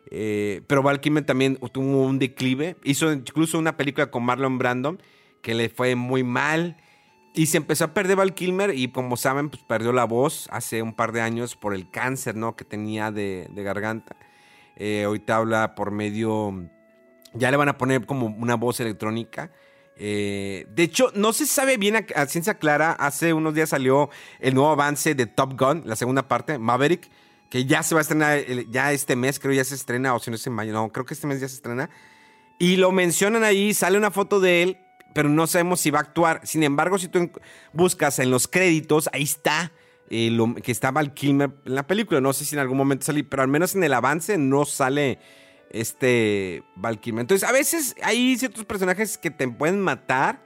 [0.09, 2.75] Eh, pero Val Kilmer también tuvo un declive.
[2.83, 5.01] Hizo incluso una película con Marlon Brandon
[5.41, 6.77] que le fue muy mal.
[7.33, 10.81] Y se empezó a perder Val Kilmer y como saben, pues perdió la voz hace
[10.81, 12.57] un par de años por el cáncer, ¿no?
[12.57, 14.17] Que tenía de, garganta.
[14.75, 16.69] Eh, ahorita habla por medio...
[17.33, 19.51] Ya le van a poner como una voz electrónica.
[20.03, 22.91] Eh, de hecho, no se sabe bien a, ciencia clara.
[22.93, 24.09] Hace unos días salió
[24.39, 27.11] el nuevo avance de Top Gun, la segunda parte, Maverick,
[27.51, 30.31] que ya se va a estrenar ya este mes, creo ya se estrena, o si
[30.31, 31.91] no es en mayo, no, creo que este mes ya se estrena.
[32.57, 34.77] Y lo mencionan ahí, sale una foto de él
[35.13, 36.41] pero no sabemos si va a actuar.
[36.43, 37.31] Sin embargo, si tú
[37.73, 39.71] buscas en los créditos, ahí está
[40.09, 42.21] eh, lo, que está Val Kilmer en la película.
[42.21, 45.19] No sé si en algún momento sale, pero al menos en el avance no sale
[45.71, 47.21] este Val Kilmer.
[47.21, 50.41] Entonces, a veces hay ciertos personajes que te pueden matar,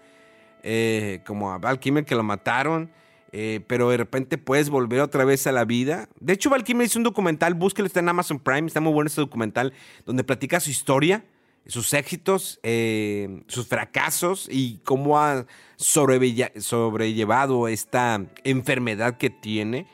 [0.63, 2.91] eh, como a Val Kilmer que lo mataron.
[3.37, 6.07] Eh, pero de repente puedes volver otra vez a la vida.
[6.21, 9.07] De hecho, Val Kilmer hizo un documental, búsquelo, está en Amazon Prime, está muy bueno
[9.07, 9.73] este documental,
[10.05, 11.25] donde platica su historia
[11.67, 15.45] sus éxitos, eh, sus fracasos y cómo ha
[15.77, 19.87] sobrellevado esta enfermedad que tiene.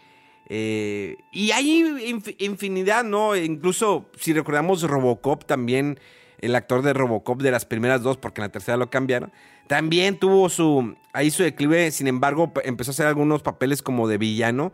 [0.53, 3.37] Eh, y hay infinidad, ¿no?
[3.37, 5.97] Incluso si recordamos Robocop también,
[6.39, 9.31] el actor de Robocop de las primeras dos, porque en la tercera lo cambiaron,
[9.67, 14.17] también tuvo su, ahí su declive, sin embargo empezó a hacer algunos papeles como de
[14.17, 14.73] villano,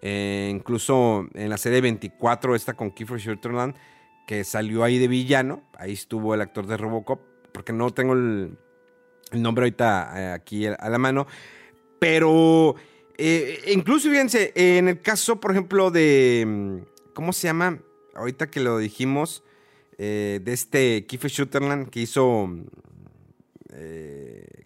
[0.00, 3.74] eh, incluso en la serie 24, esta con Kiefer Sutherland,
[4.26, 5.62] que salió ahí de villano.
[5.76, 7.20] Ahí estuvo el actor de Robocop,
[7.52, 8.56] porque no tengo el,
[9.32, 11.26] nombre ahorita eh, aquí a la mano.
[11.98, 12.76] Pero
[13.18, 16.44] eh, incluso, fíjense, en el caso, por ejemplo, de.
[16.46, 16.78] Mm,
[17.14, 17.80] ¿Cómo se llama?
[18.14, 19.42] Ahorita que lo dijimos,
[19.98, 22.48] eh, de este Kiefer Sutherland que hizo.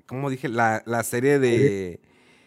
[0.07, 0.49] ¿Cómo dije?
[0.49, 2.01] La, serie de.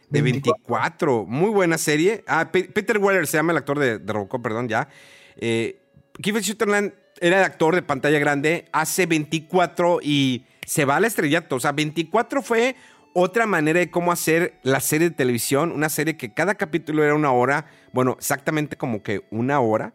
[0.09, 1.25] De 24.
[1.25, 2.23] Muy buena serie.
[2.27, 4.87] Ah, Peter Weller se llama el actor de, de Robocop, perdón, ya.
[5.35, 11.55] Kiefer Sutherland era el actor de pantalla grande, hace 24 y se va al estrellato.
[11.55, 12.75] O sea, 24 fue
[13.17, 17.15] otra manera de cómo hacer la serie de televisión, una serie que cada capítulo era
[17.15, 19.93] una hora, bueno, exactamente como que una hora,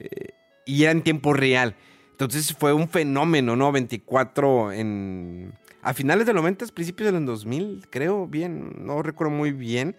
[0.00, 0.30] eh,
[0.66, 1.76] y era en tiempo real.
[2.10, 3.70] Entonces fue un fenómeno, ¿no?
[3.70, 5.54] 24 en...
[5.82, 9.94] A finales de los 90, principios de los 2000, creo bien, no recuerdo muy bien.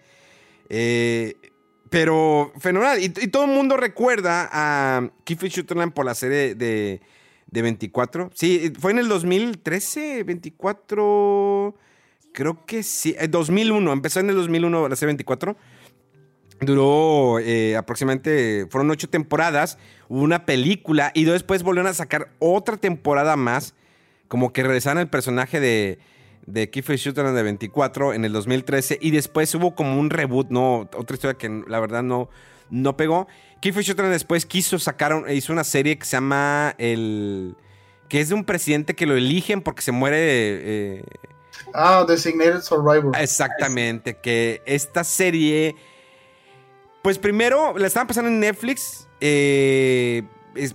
[0.68, 1.34] Eh,
[1.88, 3.02] pero fenomenal.
[3.02, 7.00] Y, todo el mundo recuerda a Kiefer Sutherland por la serie de,
[7.46, 8.30] de 24.
[8.34, 11.74] Sí, fue en el 2013, 24.
[12.32, 13.14] Creo que sí.
[13.28, 13.90] 2001.
[13.90, 15.56] Eh, empezó en el 2001 la serie 24.
[16.60, 18.66] Duró eh, aproximadamente.
[18.70, 19.78] Fueron ocho temporadas.
[20.08, 21.10] Hubo una película.
[21.14, 23.74] Y después volvieron a sacar otra temporada más.
[24.28, 25.98] Como que regresaron el personaje de
[26.46, 30.88] de Kiefer Sutherland de 24 en el 2013 y después hubo como un reboot, ¿no?
[30.96, 32.28] Otra historia que la verdad no,
[32.70, 33.28] no pegó.
[33.60, 37.54] Kiefer Sutherland después quiso sacar, hizo una serie que se llama el...
[38.08, 40.18] que es de un presidente que lo eligen porque se muere...
[40.20, 41.04] Eh,
[41.74, 43.16] ah, Designated Survivor.
[43.18, 45.76] Exactamente, que esta serie...
[47.02, 49.08] Pues primero la estaban pasando en Netflix.
[49.20, 50.22] Eh,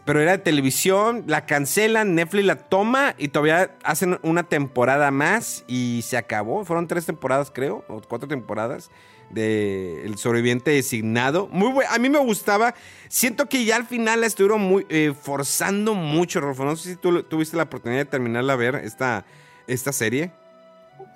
[0.06, 5.64] pero era de televisión, la cancelan, Netflix la toma y todavía hacen una temporada más
[5.68, 6.66] y se acabó.
[6.66, 8.90] Fueron tres temporadas, creo, o cuatro temporadas
[9.30, 11.48] de El sobreviviente designado.
[11.52, 12.74] Muy bueno, a mí me gustaba.
[13.10, 16.66] Siento que ya al final la estuvieron muy, eh, forzando mucho, Rolfo.
[16.66, 19.26] No sé si tú tuviste la oportunidad de terminarla a ver, esta,
[19.68, 20.32] esta serie.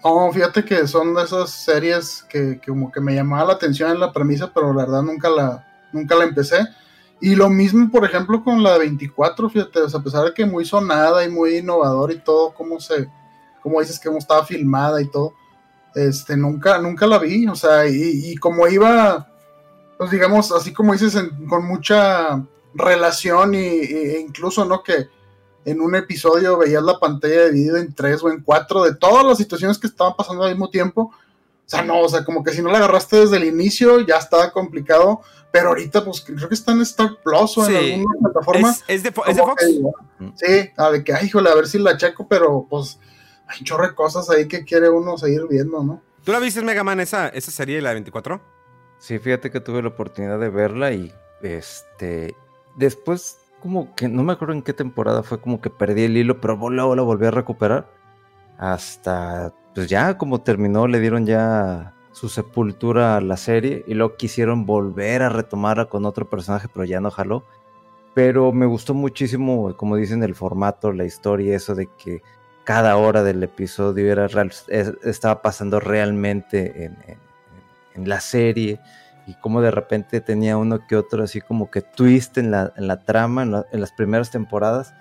[0.04, 3.92] No, fíjate que son de esas series que, que, como que me llamaba la atención
[3.92, 6.68] en la premisa, pero la verdad nunca la, nunca la empecé.
[7.20, 10.34] Y lo mismo, por ejemplo, con la de 24, fíjate, o sea, a pesar de
[10.34, 13.08] que muy sonada y muy innovador y todo, cómo se,
[13.62, 15.34] como dices, que estaba filmada y todo,
[15.94, 19.28] este, nunca, nunca la vi, o sea, y, como iba,
[20.00, 21.16] pues digamos, así como dices,
[21.48, 24.82] con mucha relación y, e incluso, ¿no?
[24.82, 25.08] Que
[25.65, 29.38] en un episodio veías la pantalla dividida en tres o en cuatro de todas las
[29.38, 31.12] situaciones que estaban pasando al mismo tiempo,
[31.71, 34.52] sea, no, o sea, como que si no la agarraste desde el inicio ya estaba
[34.52, 35.21] complicado,
[35.52, 38.76] pero ahorita pues creo que está en Star Plus o en alguna plataforma.
[38.88, 39.65] ¿Es, de, ¿es de Fox?
[40.36, 43.00] sí, a de que, ay, híjole, a ver si la checo, pero pues
[43.47, 46.02] hay chorre cosas ahí que quiere uno seguir viendo, ¿no?
[46.24, 48.41] ¿Tú la viste, Mega Man, esa, esa serie, la de 24?
[49.00, 52.36] Sí, fíjate que tuve la oportunidad de verla y este
[52.76, 56.41] después como que no me acuerdo en qué temporada fue como que perdí el hilo,
[56.41, 57.88] pero luego la volví a recuperar
[58.58, 64.15] hasta pues ya como terminó le dieron ya su sepultura a la serie y luego
[64.15, 67.43] quisieron volver a retomarla con otro personaje, pero ya no jaló.
[68.13, 72.21] Pero me gustó muchísimo, como dicen, el formato, la historia, eso de que
[72.65, 76.97] cada hora del episodio era real, estaba pasando realmente en,
[77.95, 78.80] en, la serie
[79.27, 82.88] y como de repente tenía uno que otro así como que twist en la, en
[82.88, 84.93] la trama en, las primeras temporadas.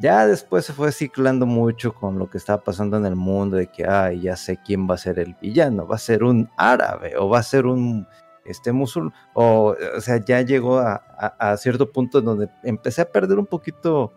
[0.00, 3.68] Ya después se fue ciclando mucho con lo que estaba pasando en el mundo de
[3.68, 7.16] que, ay, ya sé quién va a ser el villano, va a ser un árabe
[7.16, 8.06] o va a ser un
[8.44, 13.02] este musul o, o sea, ya llegó a, a, a cierto punto en donde empecé
[13.02, 14.12] a perder un poquito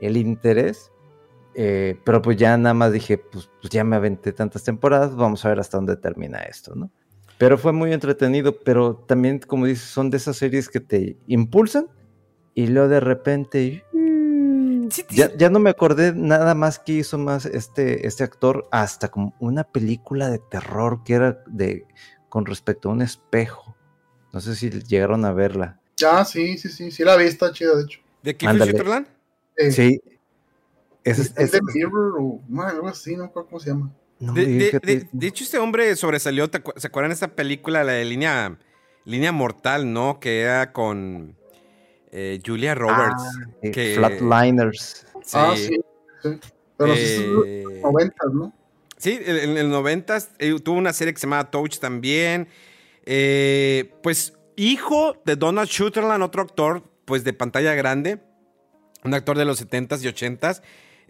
[0.00, 0.92] el interés
[1.54, 5.44] eh, pero pues ya nada más dije, pues, pues, ya me aventé tantas temporadas, vamos
[5.44, 6.90] a ver hasta dónde termina esto, ¿no?
[7.42, 11.88] Pero fue muy entretenido, pero también, como dices, son de esas series que te impulsan
[12.54, 13.84] y luego de repente...
[13.92, 19.08] Mm, ya, ya, no me acordé nada más que hizo más este, este actor hasta
[19.08, 21.84] como una película de terror que era de
[22.28, 23.76] con respecto a un espejo.
[24.32, 25.80] No sé si llegaron a verla.
[25.96, 27.98] Ya, sí, sí, sí, sí la vi, está chida, de hecho.
[28.22, 29.08] ¿De Kiefer Sutherland?
[29.72, 30.00] Sí,
[31.02, 33.92] es, es, de Mirror o algo así, no cómo se llama.
[34.22, 36.48] De, hecho, este hombre sobresalió.
[36.76, 38.56] ¿Se acuerdan de esa película, la de línea,
[39.04, 40.20] línea Mortal, no?
[40.20, 41.36] Que era con
[42.12, 43.22] eh, Julia Roberts.
[43.36, 45.06] Ah, eh, Flatliners.
[45.24, 45.32] Sí.
[45.34, 45.80] Ah, sí.
[46.76, 48.52] Pero sí, en los 90, eh, ¿no?
[48.96, 50.18] Sí, en los 90
[50.62, 52.46] tuvo una serie que se llamaba Touch también.
[53.04, 58.20] pues, hijo de Donald Sutherland, otro actor, pues de pantalla grande.
[59.04, 60.62] Un actor de los 70s y 80s.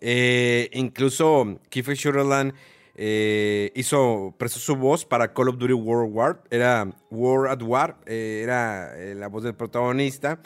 [0.05, 2.55] Eh, incluso Kiefer Sutherland
[2.95, 6.43] eh, hizo, prestó su voz para Call of Duty World War.
[6.51, 10.41] Era War at War, eh, era la voz del protagonista.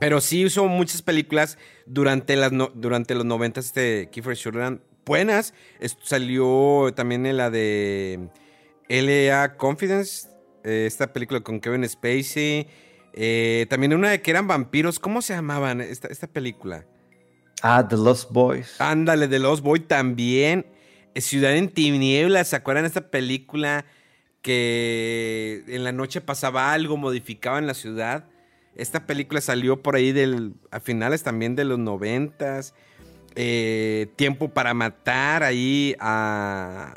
[0.00, 4.80] Pero sí hizo muchas películas durante, las durante los 90 este Kiefer Sutherland.
[5.06, 5.54] Buenas.
[6.02, 8.28] salió también en la de
[8.88, 9.56] L.A.
[9.56, 10.28] Confidence.
[10.62, 12.66] esta película con Kevin Spacey.
[13.70, 14.98] también una de que eran vampiros.
[14.98, 16.84] ¿Cómo se llamaban esta, esta película?
[17.62, 18.80] Ah, The Lost Boys.
[18.80, 20.66] Ándale, The Lost Boys también.
[21.20, 23.84] Ciudad en Tinieblas, ¿se acuerdan de esta película
[24.42, 28.26] que en la noche pasaba algo, modificaba en la ciudad?
[28.74, 30.14] Esta película salió por ahí
[30.70, 32.74] a finales también de los noventas.
[33.34, 36.92] Eh, Tiempo para matar ahí al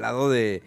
[0.00, 0.62] lado de,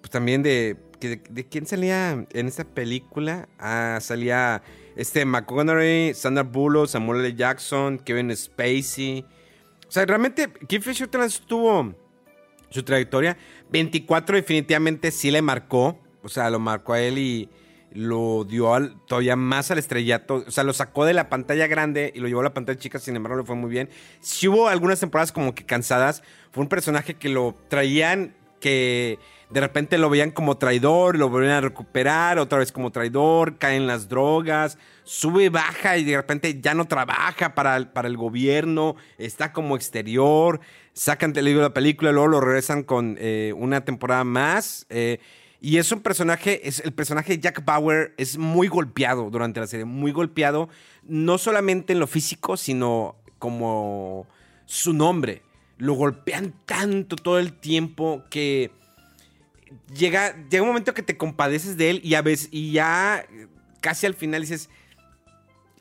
[0.00, 3.48] pues también de, de, quién salía en esta película.
[3.58, 4.62] Ah, salía
[4.96, 7.34] este, McConaughey, Sandra Bullock, Samuel L.
[7.34, 9.24] Jackson, Kevin Spacey.
[9.88, 11.94] O sea, realmente Kiefer Sutherland tuvo
[12.72, 13.36] su trayectoria.
[13.70, 15.98] 24 definitivamente sí le marcó.
[16.22, 17.48] O sea, lo marcó a él y
[17.94, 18.72] lo dio
[19.06, 20.44] todavía más al estrellato.
[20.46, 22.98] O sea, lo sacó de la pantalla grande y lo llevó a la pantalla chica.
[22.98, 23.90] Sin embargo, le fue muy bien.
[24.20, 26.22] Si hubo algunas temporadas como que cansadas.
[26.52, 29.18] Fue un personaje que lo traían que
[29.50, 33.86] de repente lo veían como traidor, lo volvían a recuperar, otra vez como traidor, caen
[33.86, 38.96] las drogas, sube, baja y de repente ya no trabaja para el, para el gobierno,
[39.18, 40.60] está como exterior,
[40.94, 44.86] sacan de la película, luego lo regresan con eh, una temporada más.
[44.88, 45.18] Eh,
[45.60, 49.66] y es un personaje, es el personaje de Jack Bauer es muy golpeado durante la
[49.66, 50.68] serie, muy golpeado,
[51.02, 54.26] no solamente en lo físico, sino como
[54.64, 55.42] su nombre.
[55.82, 58.70] Lo golpean tanto todo el tiempo que
[59.92, 63.26] llega, llega un momento que te compadeces de él y a veces, y ya
[63.80, 64.70] casi al final dices,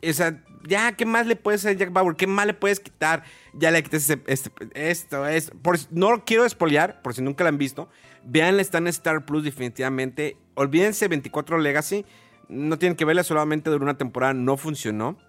[0.03, 2.15] o sea, ya, ¿qué más le puedes hacer a Jack Bauer?
[2.15, 3.23] ¿Qué más le puedes quitar?
[3.53, 5.55] Ya le quitas este, esto, esto.
[5.61, 7.87] Por, no quiero espolear, por si nunca la han visto.
[8.25, 10.35] Veanla, está en Star Plus definitivamente.
[10.55, 12.07] Olvídense 24 Legacy.
[12.49, 15.19] No tienen que verla, solamente durante una temporada no funcionó.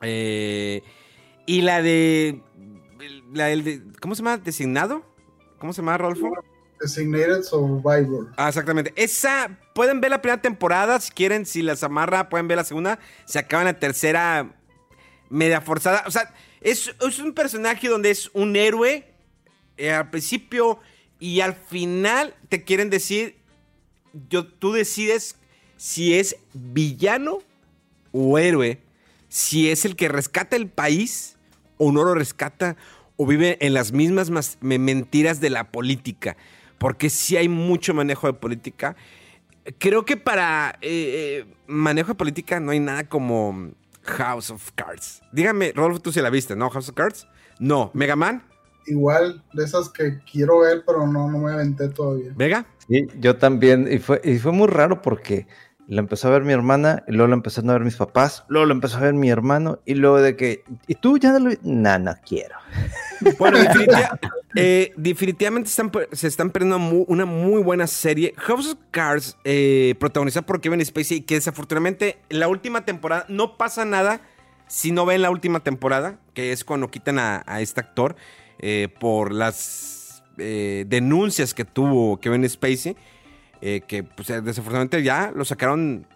[0.00, 0.82] Eh,
[1.44, 2.40] y la de,
[3.32, 3.82] la de...
[4.00, 4.38] ¿Cómo se llama?
[4.38, 5.04] ¿Designado?
[5.58, 6.30] ¿Cómo se llama, Rolfo?
[6.80, 8.32] Designated Survivor.
[8.36, 8.92] Ah, exactamente.
[8.96, 12.98] Esa, pueden ver la primera temporada si quieren, si las amarra, pueden ver la segunda.
[13.26, 14.54] Se acaba en la tercera
[15.28, 16.04] media forzada.
[16.06, 19.06] O sea, es, un personaje donde es un héroe
[19.76, 20.80] eh, al principio
[21.18, 23.36] y al final te quieren decir,
[24.28, 25.36] yo, tú decides
[25.76, 27.38] si es villano
[28.12, 28.80] o héroe,
[29.28, 31.36] si es el que rescata el país
[31.80, 32.76] o no lo rescata
[33.16, 36.36] o vive en las mismas mentiras de la política.
[36.78, 38.96] porque sí hay mucho manejo de política.
[39.78, 43.72] Creo que para eh, eh, manejo de política no hay nada como
[44.02, 45.20] House of Cards.
[45.32, 46.70] Dígame, Rodolfo, tú sí la viste, ¿no?
[46.70, 47.26] House of Cards.
[47.58, 47.90] No.
[47.92, 48.42] ¿Mega Man?
[48.86, 52.32] Igual, de esas que quiero ver, pero no, no me aventé todavía.
[52.34, 52.66] ¿Vega?
[52.88, 53.86] Sí, yo también.
[53.92, 55.46] Y fue, y fue muy raro porque
[55.90, 58.64] la empezó a ver mi hermana, y luego la empezaron a ver mis papás, luego
[58.66, 61.54] la empezó a ver mi hermano, y luego de que, ¿y tú ya no lo
[61.62, 62.54] No, no quiero.
[63.38, 64.18] Bueno, definitiva-
[64.56, 68.32] eh, definitivamente están, se están perdiendo una muy buena serie.
[68.38, 73.58] House of Cards, eh, protagonizada por Kevin Spacey, que desafortunadamente en la última temporada no
[73.58, 74.20] pasa nada
[74.68, 78.16] si no ven la última temporada, que es cuando quitan a, a este actor
[78.60, 82.96] eh, por las eh, denuncias que tuvo Kevin Spacey,
[83.60, 86.06] eh, que pues, desafortunadamente ya lo sacaron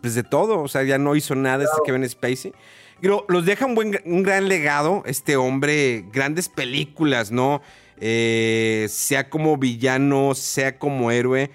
[0.00, 2.52] pues, de todo, o sea, ya no hizo nada este Kevin Spacey.
[3.00, 7.62] Pero los deja un, buen, un gran legado, este hombre, grandes películas, ¿no?
[8.00, 11.50] Eh, sea como villano, sea como héroe.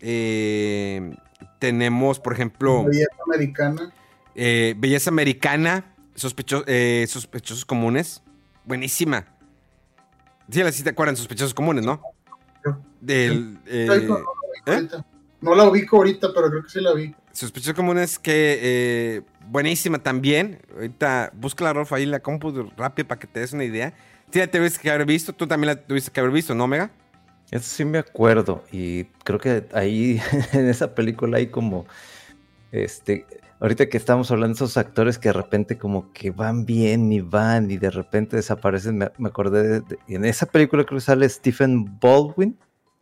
[0.00, 1.14] Eh,
[1.60, 3.92] tenemos, por ejemplo, Belleza americana.
[4.34, 8.22] eh, Belleza Americana, sospecho- eh, Sospechosos Comunes.
[8.64, 9.24] Buenísima.
[10.50, 12.00] Sí, la sí te acuerdan, Sospechosos Comunes, ¿no?
[13.00, 13.86] Del, eh,
[14.60, 14.74] ubico ¿eh?
[14.74, 15.06] ahorita.
[15.40, 17.14] No la ubico ahorita, pero creo que sí la vi.
[17.32, 20.60] Sospechosos Comunes que eh, buenísima también.
[20.74, 23.94] Ahorita busca la Rolf ahí en la compu rápido para que te des una idea.
[24.32, 25.32] Sí, la tuviste que haber visto.
[25.32, 26.90] Tú también la tuviste que haber visto, ¿no, Mega?
[27.50, 28.64] Eso sí me acuerdo.
[28.72, 30.20] Y creo que ahí,
[30.52, 31.86] en esa película hay como.
[32.72, 33.24] Este.
[33.60, 37.20] Ahorita que estamos hablando de esos actores que de repente como que van bien y
[37.20, 41.04] van y de repente desaparecen, me, me acordé de, de- en esa película creo que
[41.04, 42.56] sale Stephen Baldwin,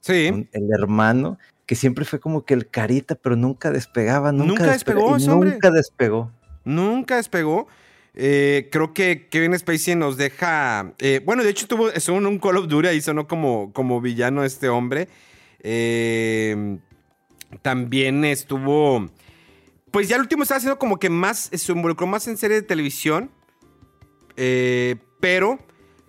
[0.06, 0.30] Sí.
[0.32, 4.72] un- el hermano, que siempre fue como que el carita, pero nunca despegaba, nunca, Nunca
[4.72, 5.50] despegó hombre.
[5.52, 6.32] Nunca despegó.
[6.64, 7.66] Nunca despegó.
[8.14, 10.94] Eh, creo que Kevin Spacey nos deja.
[11.00, 14.00] eh, bueno, de hecho, tuvo estuvo en un Call of Duty y sonó como, como
[14.00, 15.08] villano este hombre.
[15.60, 16.78] Eh,
[17.62, 19.10] también estuvo.
[19.90, 21.50] Pues ya el último estaba haciendo como que más.
[21.52, 23.30] Se involucró más en serie de televisión.
[24.36, 25.58] Eh, pero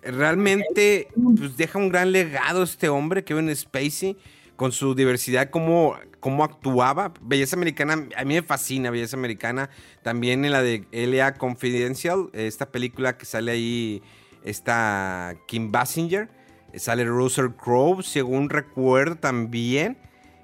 [0.02, 4.16] realmente pues, deja un gran legado este hombre, Kevin Spacey,
[4.56, 7.12] con su diversidad, cómo, cómo actuaba.
[7.20, 9.70] Belleza Americana, a mí me fascina Belleza Americana.
[10.02, 11.34] También en la de L.A.
[11.34, 14.02] Confidential, esta película que sale ahí,
[14.44, 16.28] está Kim Basinger.
[16.74, 19.96] Sale Russell Crowe, según recuerdo también.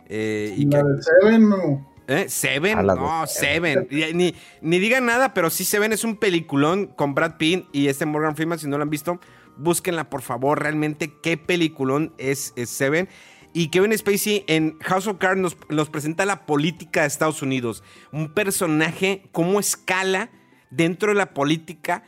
[0.09, 1.95] Eh, y la que- de Seven, no.
[2.07, 2.27] ¿Eh?
[2.29, 3.89] Seven, A la no, Seven.
[4.15, 8.05] Ni, ni digan nada, pero sí Seven es un peliculón con Brad Pitt y este
[8.07, 8.59] Morgan Freeman.
[8.59, 9.19] Si no lo han visto,
[9.57, 10.61] búsquenla por favor.
[10.61, 13.09] Realmente qué peliculón es, Seven.
[13.53, 17.85] Y Kevin Spacey en House of Cards nos, presenta la política de Estados Unidos.
[18.11, 20.31] Un personaje, cómo escala
[20.71, 22.03] dentro de la política,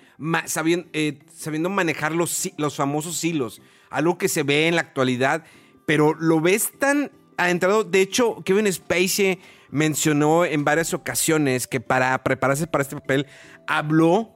[0.92, 3.62] eh, sabiendo manejar los, los famosos hilos.
[3.90, 5.44] Algo que se ve en la actualidad,
[5.86, 7.84] pero lo ves tan adentrado.
[7.84, 9.38] De hecho, Kevin Spacey
[9.70, 13.26] mencionó en varias ocasiones que para prepararse para este papel
[13.66, 14.35] habló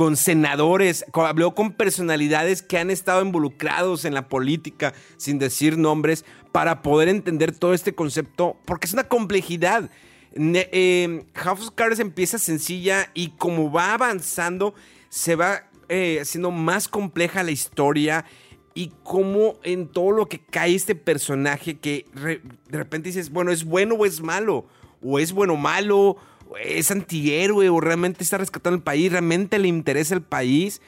[0.00, 5.76] con senadores, co- habló con personalidades que han estado involucrados en la política, sin decir
[5.76, 9.90] nombres, para poder entender todo este concepto, porque es una complejidad.
[10.34, 14.72] Ne- eh, House of Cards empieza sencilla y como va avanzando,
[15.10, 18.24] se va eh, haciendo más compleja la historia
[18.72, 23.64] y cómo en todo lo que cae este personaje que de repente dices, bueno, ¿es
[23.66, 24.66] bueno o es malo?
[25.02, 26.16] ¿O es bueno o malo?
[26.50, 27.68] ¿O ¿Es antihéroe?
[27.68, 29.12] ¿O realmente está rescatando el país?
[29.12, 30.82] ¿Realmente le interesa el país?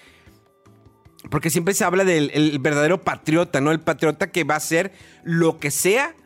[1.30, 3.70] Porque siempre se habla del el verdadero patriota, ¿no?
[3.70, 4.92] El patriota que va a hacer
[5.22, 6.16] lo que sea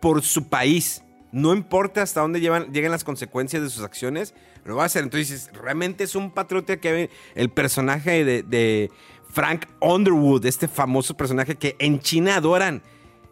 [0.00, 1.02] por su país.
[1.32, 4.34] No importa hasta dónde lleguen las consecuencias de sus acciones,
[4.64, 5.02] lo va a hacer.
[5.02, 8.90] Entonces realmente es un patriota que el personaje de
[9.28, 12.82] Frank Underwood, este famoso personaje que en China adoran.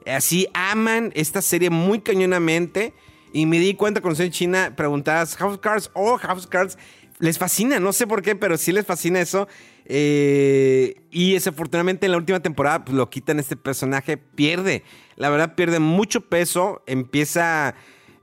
[0.05, 2.93] Así aman esta serie muy cañonamente.
[3.35, 6.79] Y me di cuenta cuando estoy en China, preguntabas House Cards o House of Cards.
[7.19, 9.49] Les fascina, no sé por qué, pero sí les fascina eso.
[9.87, 14.85] Eh, y desafortunadamente en la última temporada pues, lo quitan este personaje, pierde.
[15.17, 17.75] La verdad, pierde mucho peso, empieza a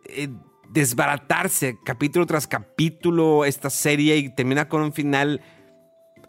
[0.05, 0.29] eh,
[0.69, 5.41] desbaratarse capítulo tras capítulo esta serie y termina con un final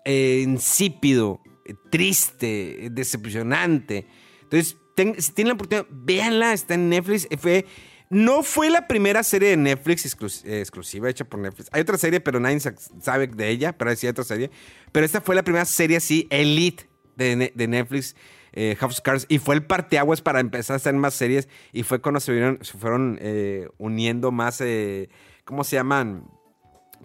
[0.04, 1.40] eh, insípido,
[1.88, 4.08] triste, decepcionante.
[4.42, 4.76] Entonces,
[5.24, 7.28] si tienen la oportunidad, véanla, está en Netflix.
[7.38, 7.64] Fue,
[8.12, 10.04] no fue la primera serie de Netflix
[10.44, 11.70] eh, exclusiva hecha por Netflix.
[11.72, 14.50] Hay otra serie, pero nadie sa- sabe de ella, pero sí hay otra serie.
[14.92, 18.14] Pero esta fue la primera serie así, elite de, Ne- de Netflix,
[18.52, 21.48] eh, House of Cards, y fue el parteaguas para empezar a hacer más series.
[21.72, 25.08] Y fue cuando se, vieron- se fueron eh, uniendo más, eh,
[25.46, 26.24] ¿cómo se llaman?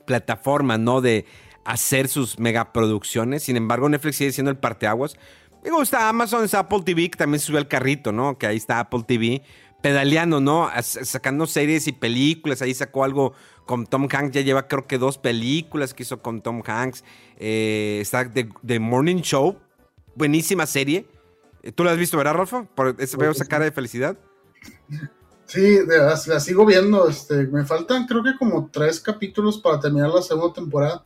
[0.06, 1.02] plataformas, ¿no?
[1.02, 1.26] De
[1.66, 3.44] hacer sus megaproducciones.
[3.44, 5.18] Sin embargo, Netflix sigue siendo el parteaguas.
[5.64, 8.38] Digo, está Amazon, está Apple TV, que también subió al carrito, ¿no?
[8.38, 9.42] Que ahí está Apple TV
[9.88, 10.70] pedaleando, ¿no?
[10.82, 12.62] Sacando series y películas.
[12.62, 13.34] Ahí sacó algo
[13.66, 14.36] con Tom Hanks.
[14.36, 17.06] Ya lleva creo que dos películas que hizo con Tom Hanks.
[17.38, 19.58] Eh, está The, Morning Show.
[20.16, 21.06] Buenísima serie.
[21.64, 22.68] Eh, ¿Tú la has visto, verdad, Rolfo?
[22.76, 24.18] Por veo esa cara de felicidad.
[25.46, 27.08] Sí, la, sigo viendo.
[27.08, 31.06] Este, me faltan creo que como tres capítulos para terminar la segunda temporada.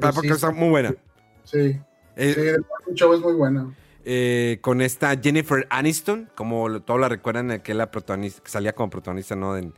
[0.00, 0.94] Ah, porque está muy buena.
[1.42, 1.80] Sí.
[2.14, 3.74] Eh, sí, The Morning Show es muy buena.
[4.06, 9.34] Eh, con esta Jennifer Aniston, como todos la recuerdan, que, la protagonista, salía como protagonista
[9.34, 9.56] ¿no?
[9.56, 9.72] en,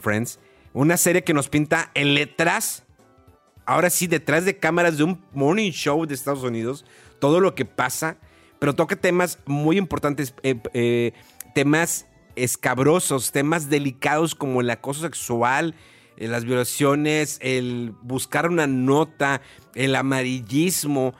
[0.00, 0.38] Friends.
[0.74, 2.84] Una serie que nos pinta el detrás,
[3.64, 6.84] ahora sí, detrás de cámaras de un morning show de Estados Unidos,
[7.20, 8.18] todo lo que pasa,
[8.58, 11.12] pero toca temas muy importantes, eh, eh,
[11.54, 12.06] temas
[12.36, 15.74] escabrosos, temas delicados como el acoso sexual,
[16.18, 19.40] las violaciones, el buscar una nota,
[19.74, 21.14] el amarillismo,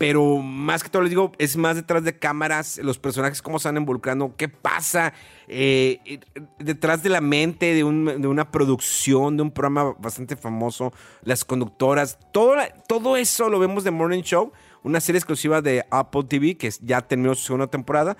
[0.00, 3.68] pero más que todo les digo, es más detrás de cámaras, los personajes cómo se
[3.68, 5.12] van involucrando, qué pasa
[5.46, 6.20] eh, eh,
[6.58, 12.54] detrás de la mente de, una producción, de un programa bastante famoso, las conductoras, todo,
[12.88, 14.52] todo eso lo vemos de Morning Show,
[14.84, 18.16] una serie exclusiva de Apple TV que ya terminó su segunda temporada,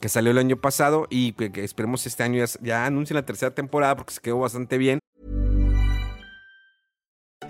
[0.00, 3.96] que salió el año pasado y que, esperemos este año ya, anuncien la tercera temporada
[3.96, 4.98] porque se quedó bastante bien.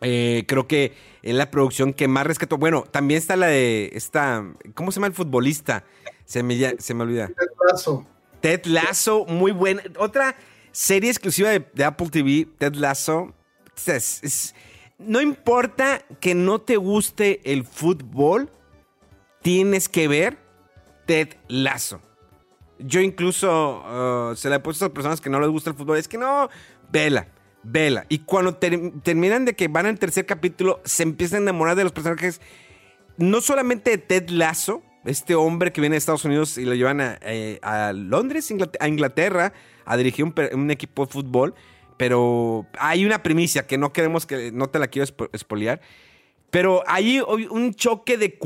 [0.00, 2.56] Eh, creo que es la producción que más rescató.
[2.56, 4.44] Bueno, también está la de esta.
[4.74, 5.84] ¿Cómo se llama el futbolista?
[6.24, 7.28] Se me, se me olvida.
[7.28, 8.06] Ted Lasso.
[8.40, 9.82] Ted Lasso, muy buena.
[9.98, 10.36] Otra
[10.72, 13.34] serie exclusiva de, Apple TV, Ted Lasso.
[14.98, 18.50] no importa que no te guste el fútbol,
[19.42, 20.38] tienes que ver
[21.06, 22.00] Ted Lasso.
[22.78, 23.82] Yo incluso
[24.30, 25.98] uh, se la he puesto a personas que no les gusta el fútbol.
[25.98, 26.48] Es que no,
[26.90, 27.26] vela
[27.62, 28.06] vela.
[28.08, 31.92] Y cuando terminan de que van al tercer capítulo, se empiezan a enamorar de los
[31.92, 32.40] personajes,
[33.16, 37.00] no solamente de Ted Lasso, este hombre que viene de Estados Unidos y lo llevan
[37.00, 37.58] a, eh,
[37.94, 39.52] Londres, a Inglaterra,
[39.84, 41.54] a dirigir un, equipo de fútbol,
[41.96, 45.80] pero hay una primicia que no queremos que, no te la quiero espoliar.
[46.50, 48.36] Pero hay un choque de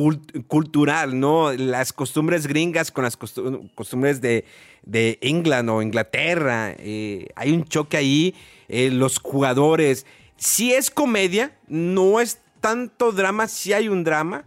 [0.46, 1.50] cultural, ¿no?
[1.54, 4.44] Las costumbres gringas con las costumbres de,
[4.82, 6.74] de England o Inglaterra.
[6.78, 8.34] Eh, hay un choque ahí
[8.68, 10.06] eh, los jugadores.
[10.36, 14.44] Si es comedia, no es tanto drama, si hay un drama,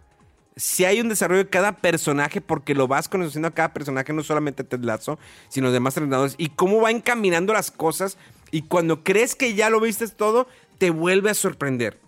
[0.56, 4.24] si hay un desarrollo de cada personaje, porque lo vas conociendo a cada personaje, no
[4.24, 8.18] solamente Ted Lasso, sino los demás entrenadores, y cómo va encaminando las cosas,
[8.50, 10.48] y cuando crees que ya lo viste todo,
[10.78, 12.00] te vuelve a sorprender.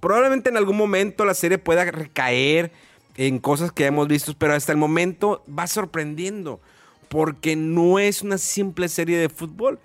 [0.00, 2.70] Probablemente en algún momento la serie pueda recaer
[3.16, 6.60] en cosas que ya hemos visto, pero hasta el momento va sorprendiendo,
[7.08, 9.78] porque no es una simple serie de fútbol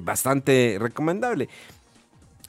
[0.00, 1.48] bastante recomendable.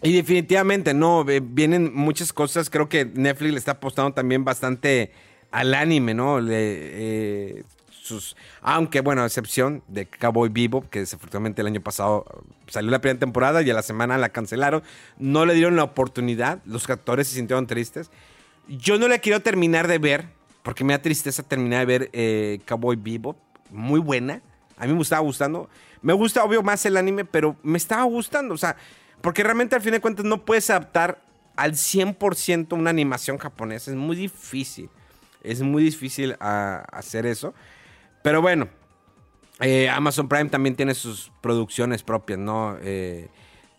[0.03, 2.69] Y definitivamente, no, vienen muchas cosas.
[2.69, 5.11] Creo que Netflix le está apostando también bastante
[5.49, 6.39] al anime, ¿no?
[6.45, 12.25] Eh, sus, aunque, bueno, a excepción de Cowboy Vivo, que desafortunadamente el año pasado
[12.67, 14.83] salió la primera temporada y a la semana la cancelaron.
[15.19, 16.59] No le dieron la oportunidad.
[16.65, 18.11] Los actores se sintieron tristes.
[18.67, 20.25] Yo no la quiero terminar de ver,
[20.63, 23.37] porque me da tristeza terminar de ver eh, Cowboy Vivo.
[23.71, 24.41] Muy buena.
[24.77, 25.69] A mí me estaba gustando.
[26.01, 28.53] Me gusta, obvio, más el anime, pero me estaba gustando.
[28.53, 28.75] O sea,
[29.21, 31.21] porque realmente al fin de cuentas no puedes adaptar
[31.55, 33.91] al 100% una animación japonesa.
[33.91, 34.89] Es muy difícil.
[35.43, 37.53] Es muy difícil ah, hacer eso.
[38.21, 38.67] Pero bueno,
[39.59, 42.77] eh, Amazon Prime también tiene sus producciones propias, ¿no?
[42.81, 43.29] Eh,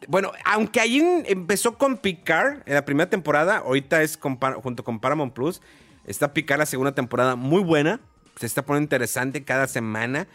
[0.07, 4.19] bueno, aunque ahí empezó con Picard en la primera temporada, ahorita es
[4.63, 5.63] junto con Paramount Plus.
[6.07, 8.01] Está Picard la segunda temporada muy buena.
[8.37, 10.27] Se está poniendo interesante cada semana.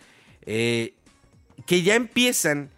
[0.46, 0.94] Eh,
[1.66, 2.70] que ya empiezan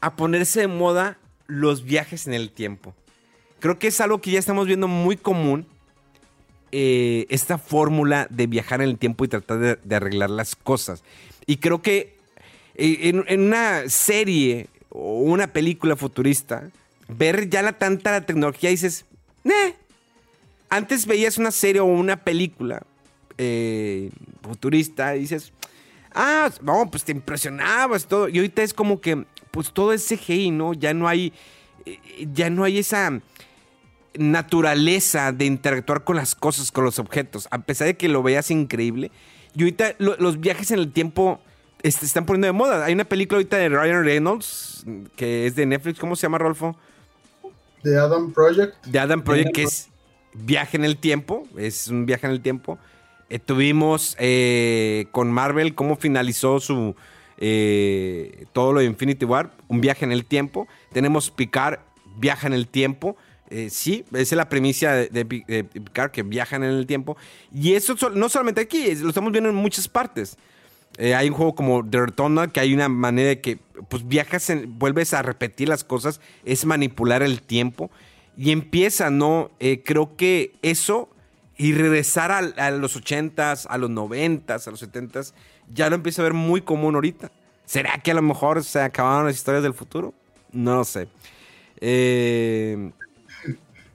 [0.00, 2.94] a ponerse de moda los viajes en el tiempo.
[3.60, 5.66] Creo que es algo que ya estamos viendo muy común.
[6.72, 11.04] Eh, esta fórmula de viajar en el tiempo y tratar de, arreglar las cosas.
[11.46, 12.16] Y creo que
[12.74, 16.68] eh, en, una serie o una película futurista,
[17.06, 19.04] ver ya la tanta la tecnología dices,
[19.44, 19.70] ¡Nah!
[20.68, 22.82] Antes veías una serie o una película
[24.42, 25.52] futurista y dices,
[26.14, 28.28] ah, no, pues te impresionabas todo.
[28.28, 30.72] Y ahorita es como que, pues todo es CGI, ¿no?
[30.74, 31.32] Ya no hay,
[31.86, 31.98] eh,
[32.32, 33.20] ya no hay esa,
[34.16, 38.50] naturaleza de interactuar con las cosas, con los objetos, a pesar de que lo veas
[38.50, 39.10] increíble.
[39.56, 41.40] Y ahorita lo- los viajes en el tiempo
[41.82, 42.84] este, se están poniendo de moda.
[42.84, 44.84] Hay una película ahorita de Ryan Reynolds
[45.16, 45.98] que es de Netflix.
[45.98, 46.76] ¿Cómo se llama, Rolfo?
[47.82, 48.86] De Adam Project.
[48.86, 49.88] de Adam Project, que es
[50.32, 52.78] viaje en el tiempo, es un viaje en el tiempo.
[53.30, 56.94] Eh, tuvimos eh, con Marvel cómo finalizó su
[57.38, 60.68] eh, todo lo de Infinity War, un viaje en el tiempo.
[60.92, 61.78] Tenemos Picard,
[62.16, 63.16] viaja en el tiempo.
[63.50, 66.86] Eh, sí, esa es la premisa de, de Pi- de Picard, que viajan en el
[66.86, 67.16] tiempo.
[67.52, 70.36] Y eso no solamente aquí, lo estamos viendo en muchas partes.
[70.96, 73.58] Eh, hay un juego como The Returnal que hay una manera de que
[73.88, 77.90] pues viajas, en- vuelves a repetir las cosas, es manipular el tiempo
[78.36, 79.50] y empieza, ¿no?
[79.58, 81.08] Eh, creo que eso
[81.56, 85.32] y regresar a, a los 80s, a los 90s, a los 70s,
[85.72, 87.30] ya lo empieza a ver muy común ahorita.
[87.66, 90.12] ¿Será que a lo mejor se acabaron las historias del futuro?
[90.52, 91.08] No lo sé.
[91.80, 92.90] Eh,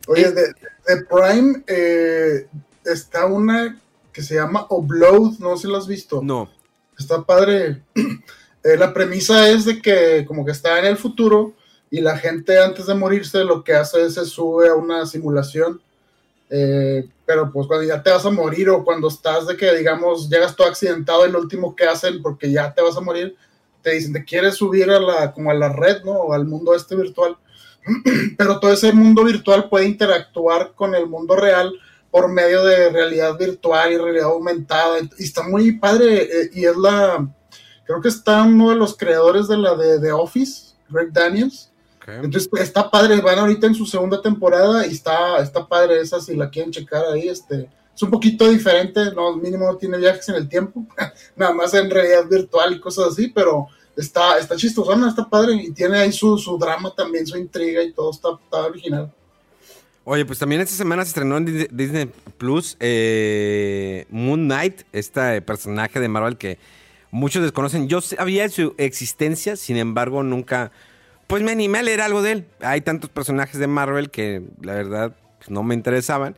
[0.08, 0.42] Oye, de,
[0.88, 2.48] de Prime eh,
[2.86, 3.80] está una
[4.12, 6.22] que se llama Upload, no sé si lo has visto.
[6.24, 6.50] no.
[6.98, 7.82] Está padre.
[8.62, 11.54] Eh, la premisa es de que como que está en el futuro
[11.90, 15.80] y la gente antes de morirse lo que hace es se sube a una simulación.
[17.30, 20.56] Pero pues cuando ya te vas a morir o cuando estás de que digamos llegas
[20.56, 23.36] todo accidentado y lo último que hacen porque ya te vas a morir,
[23.84, 26.14] te dicen te quieres subir a la como a la red, ¿no?
[26.14, 27.38] O al mundo este virtual.
[28.38, 31.72] pero todo ese mundo virtual puede interactuar con el mundo real
[32.10, 34.98] por medio de realidad virtual y realidad aumentada.
[35.20, 36.24] Y está muy padre.
[36.24, 37.30] eh, y es la.
[37.86, 41.69] Creo que está uno de los creadores de la de Office, Greg Daniels.
[42.16, 43.22] Entonces pues, está padre.
[43.22, 47.06] Van ahorita en su segunda temporada y está, está padre esa si la quieren checar
[47.06, 47.28] ahí.
[47.30, 49.12] Este, es un poquito diferente.
[49.14, 50.86] No, mínimo no tiene viajes en el tiempo.
[51.36, 53.68] Nada más en realidad virtual y cosas así, pero.
[53.98, 57.92] Está, está chistosona, está padre y tiene ahí su, su drama también, su intriga y
[57.92, 59.12] todo está, está original.
[60.12, 65.40] Oye, pues también esta semana se estrenó en Disney, Disney Plus eh, Moon Knight, este
[65.42, 66.58] personaje de Marvel que
[67.12, 67.88] muchos desconocen.
[67.88, 70.72] Yo sabía de su existencia, sin embargo, nunca,
[71.30, 72.46] pues me animé a leer algo de él.
[72.60, 76.36] Hay tantos personajes de Marvel que la verdad pues, no me interesaban.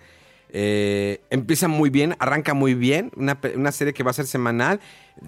[0.50, 4.82] Eh, empieza muy bien, arranca muy bien, una, una serie que va a ser semanal.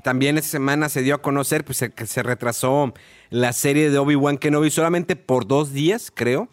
[0.03, 2.93] También esta semana se dio a conocer pues, que se retrasó
[3.29, 6.49] la serie de Obi-Wan Kenobi solamente por dos días, creo.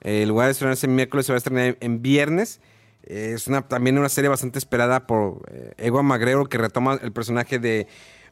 [0.00, 2.62] Eh, en lugar de estrenarse el miércoles, se va a estrenar en viernes.
[3.02, 7.12] Eh, es una, también una serie bastante esperada por eh, Ewan McGregor, que retoma el
[7.12, 7.88] personaje de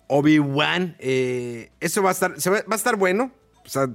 [0.06, 0.96] Obi-Wan.
[1.00, 3.30] Eso va a estar, se va, va a estar bueno.
[3.66, 3.88] O sea,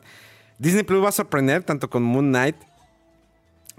[0.59, 2.55] Disney Plus va a sorprender tanto con Moon Knight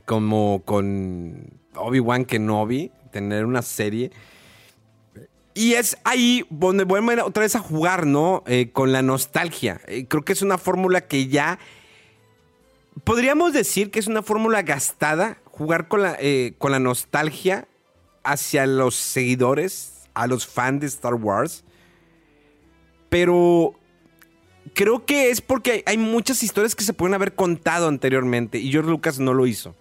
[0.05, 2.91] como con Obi-Wan Kenobi.
[3.13, 4.11] Tener una serie.
[5.55, 8.43] Y es ahí donde vuelven otra vez a jugar, ¿no?
[8.47, 9.81] Eh, con la nostalgia.
[9.87, 11.59] Eh, creo que es una fórmula que ya
[13.05, 17.69] podríamos decir que es una fórmula gastada jugar con la, eh, con la nostalgia
[18.25, 21.65] hacia los seguidores, a los fans de Star Wars.
[23.11, 23.75] Pero
[24.75, 28.91] creo que es porque hay, muchas historias que se pueden haber contado anteriormente y George
[28.91, 29.75] Lucas no lo hizo.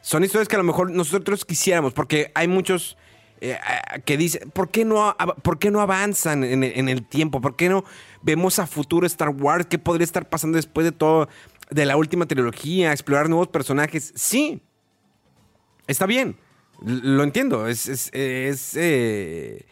[0.00, 2.96] Son historias que a lo mejor nosotros quisiéramos, porque hay muchos
[3.40, 3.58] eh,
[4.04, 7.40] que dicen, ¿por qué no, por qué no avanzan en el, tiempo?
[7.40, 7.84] ¿Por qué no
[8.22, 9.66] vemos a futuro Star Wars?
[9.66, 11.28] ¿Qué podría estar pasando después de todo,
[11.70, 12.92] de la última trilogía?
[12.92, 14.12] Explorar nuevos personajes.
[14.14, 14.60] Sí,
[15.86, 16.36] está bien,
[16.82, 18.10] lo entiendo, es, es,
[18.76, 19.66] eh,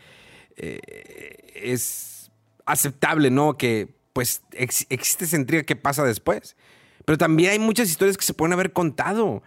[0.56, 2.11] eh, es
[2.72, 3.56] aceptable, ¿no?
[3.56, 6.56] Que pues ex- existe esa intriga que pasa después.
[7.04, 9.42] Pero también hay muchas historias que se pueden haber contado.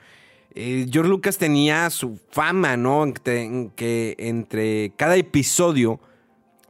[0.56, 3.04] Eh, George Lucas tenía su fama, ¿no?
[3.04, 6.00] En que, en que entre cada episodio,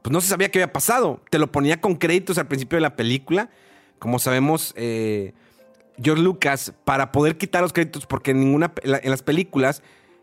[0.02, 1.22] pues no se sabía qué había pasado.
[1.30, 3.50] Te lo ponía con créditos al principio de la película.
[4.00, 5.34] Como sabemos, eh,
[6.02, 9.82] George Lucas, para poder quitar los créditos, porque en, ninguna, en, la- en las películas,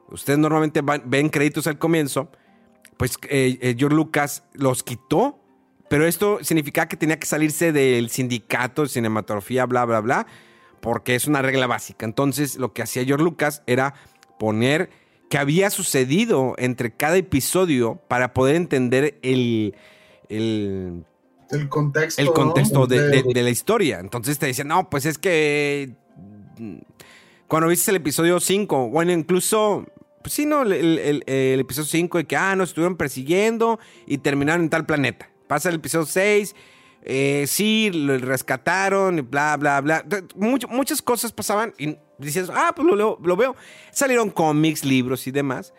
[0.09, 2.31] ustedes normalmente van- ven créditos al comienzo,
[2.99, 5.39] pues eh, George Lucas los quitó.
[5.93, 10.27] Pero esto significaba que tenía que salirse del sindicato de cinematografía, bla, bla, bla,
[10.81, 12.07] porque es una regla básica.
[12.07, 13.93] Entonces, lo que hacía George Lucas era
[14.39, 14.89] poner
[15.29, 19.75] qué había sucedido entre cada episodio para poder entender el,
[20.31, 21.05] el,
[21.51, 22.23] El contexto.
[22.23, 24.01] el contexto de, de- De- de la historia.
[24.01, 25.93] Entonces te dicen, no, pues es que
[26.57, 26.77] mm,
[27.49, 29.85] cuando viste el episodio 5, bueno, incluso,
[30.23, 33.79] pues sí, no, el, el- el- el episodio 5 de que, ah, nos estuvieron persiguiendo
[34.07, 35.29] y terminaron en tal planeta.
[35.53, 36.57] Pasa el episodio 6,
[37.03, 40.03] eh, sí, lo rescataron y bla, bla, bla.
[40.35, 43.55] Mucho- muchas cosas pasaban y dices, ah, pues lo, veo.
[43.91, 45.75] Salieron cómics, libros y demás.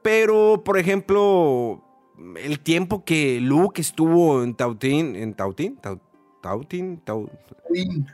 [0.00, 1.84] Pero, por ejemplo,
[2.42, 6.00] el tiempo que Luke estuvo en Tautín, en Tautín, Tau-
[6.40, 7.28] Tautín, Tau-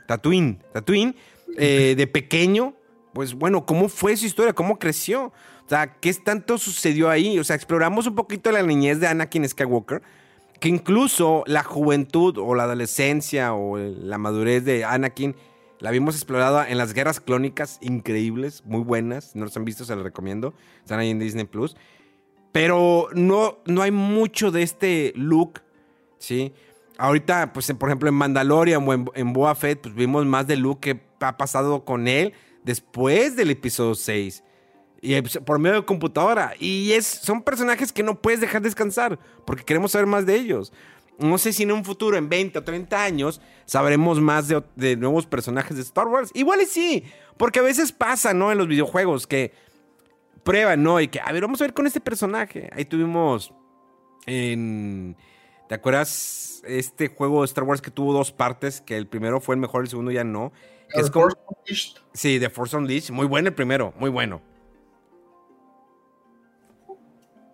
[0.05, 1.15] Tatooine, Tatooine,
[1.57, 2.73] eh, de pequeño,
[3.13, 4.51] pues bueno, ¿cómo fue su historia?
[4.51, 5.27] ¿Cómo creció?
[5.65, 7.39] O sea, ¿qué tanto sucedió ahí?
[7.39, 10.01] O sea, exploramos un poquito la niñez de Anakin Skywalker,
[10.63, 15.35] que incluso la juventud o la adolescencia o la madurez de Anakin
[15.81, 19.35] la vimos explorada en las guerras clónicas, increíbles, muy buenas.
[19.35, 20.53] No los han visto, se los recomiendo.
[20.79, 21.75] Están ahí en Disney Plus.
[22.53, 25.59] Pero no, no hay mucho de este look,
[26.17, 26.53] ¿sí?
[26.97, 30.55] Ahorita, pues, por ejemplo, en Mandalorian o en, en Boa Fett, pues vimos más de
[30.55, 32.31] look que ha pasado con él
[32.63, 34.45] después del episodio 6.
[35.03, 36.53] Y pues, por medio de computadora.
[36.57, 40.71] Y es, son personajes que no puedes dejar descansar porque queremos saber más de ellos.
[41.19, 45.25] No sé si en un futuro, en 20 o 30 años, sabremos más de, nuevos
[45.25, 46.31] personajes de Star Wars.
[46.33, 47.03] Igual y sí,
[47.35, 48.49] porque a veces pasa, ¿no?
[48.49, 49.51] En los videojuegos que
[50.45, 51.01] prueban, ¿no?
[51.01, 52.69] Y que, a ver, vamos a ver con este personaje.
[52.71, 53.53] Ahí tuvimos
[54.25, 55.17] en...
[55.67, 58.79] ¿Te acuerdas este juego de Star Wars que tuvo dos partes?
[58.79, 60.53] Que el primero fue el mejor, el segundo ya no.
[60.93, 61.27] Que es como...
[62.13, 63.13] Sí, The Force Unleashed.
[63.13, 64.52] Muy bueno el primero, muy bueno.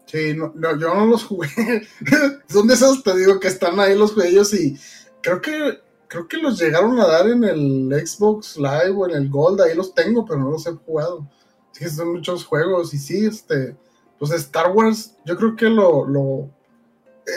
[0.10, 1.88] Sí, no, yo no los jugué.
[2.50, 4.76] Son de esos, te digo, que están ahí los juegos y
[5.22, 9.30] creo que creo que los llegaron a dar en el Xbox Live o en el
[9.30, 11.30] Gold, ahí los tengo, pero no los he jugado.
[11.72, 13.78] Sí que son muchos juegos y sí, este,
[14.18, 16.50] pues Star Wars, yo creo que lo, lo...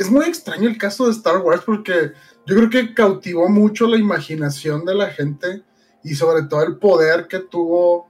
[0.01, 2.13] Es muy extraño el caso de Star Wars porque
[2.47, 5.63] yo creo que cautivó mucho la imaginación de la gente
[6.03, 8.09] y sobre todo el poder que tuvo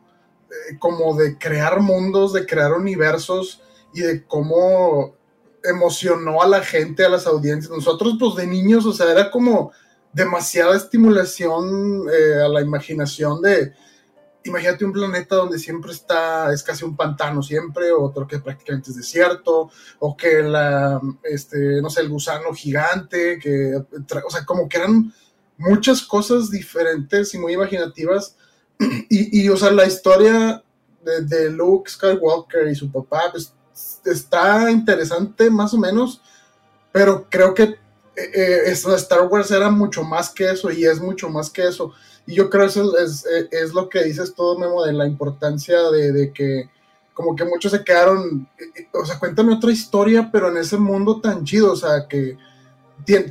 [0.48, 3.60] eh, como de crear mundos, de crear universos
[3.94, 5.16] y de cómo
[5.64, 7.70] emocionó a la gente, a las audiencias.
[7.70, 9.72] Nosotros, pues de niños, o sea, era como
[10.12, 13.72] demasiada estimulación eh, a la imaginación de,
[14.44, 18.96] imagínate un planeta donde siempre está, es casi un pantano siempre, otro que prácticamente es
[18.96, 24.78] desierto, o que la, este, no sé, el gusano gigante, que, o sea, como que
[24.78, 25.12] eran
[25.58, 28.36] muchas cosas diferentes y muy imaginativas.
[29.08, 30.64] Y, y o sea, la historia
[31.04, 33.54] de, de Luke Skywalker y su papá, pues
[34.04, 36.20] está interesante más o menos,
[36.92, 37.76] pero creo que eh,
[38.16, 41.92] eh Star Wars era mucho más que eso y es mucho más que eso.
[42.26, 46.12] Y yo creo eso es, es, lo que dices todo, Memo, de la importancia de,
[46.12, 46.70] de, que
[47.14, 50.76] como que muchos se quedaron, eh, eh, o sea, cuéntame otra historia, pero en ese
[50.76, 52.36] mundo tan chido, o sea, que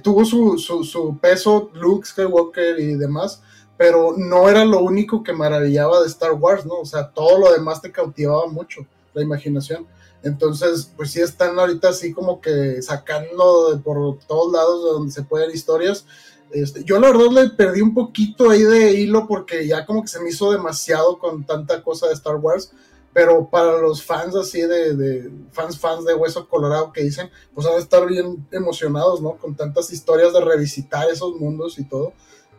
[0.03, 3.41] tuvo su, su, su peso Luke Skywalker y demás,
[3.77, 6.75] pero no era lo único que maravillaba de Star Wars, ¿no?
[6.75, 9.87] O sea, todo lo demás te cautivaba mucho, la imaginación.
[10.23, 15.23] Entonces, pues sí están ahorita así como que sacando por todos lados de donde se
[15.23, 16.05] pueden historias.
[16.51, 20.09] Este, yo la verdad le perdí un poquito ahí de hilo porque ya como que
[20.09, 22.71] se me hizo demasiado con tanta cosa de Star Wars.
[23.13, 27.75] Pero para los fans así de, fans, fans de Hueso Colorado que dicen, pues van
[27.75, 29.37] a estar bien emocionados, ¿no?
[29.37, 32.13] Con tantas historias de revisitar esos mundos y todo.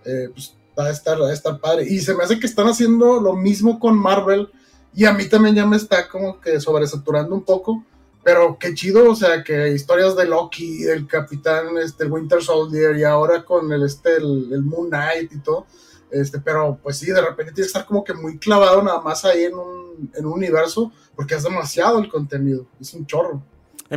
[0.05, 1.87] Eh, pues va a estar, va a estar padre.
[1.89, 4.51] Y se me hace que están haciendo lo mismo con Marvel
[4.95, 7.85] y a mí también ya me está como que sobresaturando un poco.
[8.25, 12.97] Pero qué chido, o sea, que historias de Loki, el Capitán, este, el Winter Soldier
[12.97, 15.67] y ahora con el, este, el, Moon Knight y todo.
[16.09, 19.25] Este, pero pues sí, de repente tienes que estar como que muy clavado nada más
[19.25, 23.43] ahí en un, en un universo porque es demasiado el contenido, es un chorro.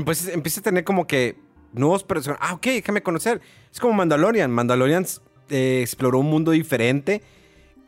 [0.04, 1.38] Pues empieza a tener como que
[1.72, 2.48] nuevos personajes.
[2.50, 3.42] Ah, ok, déjame conocer.
[3.72, 4.52] Es como Mandalorian.
[4.52, 5.06] Mandalorian
[5.50, 7.22] eh, exploró un mundo diferente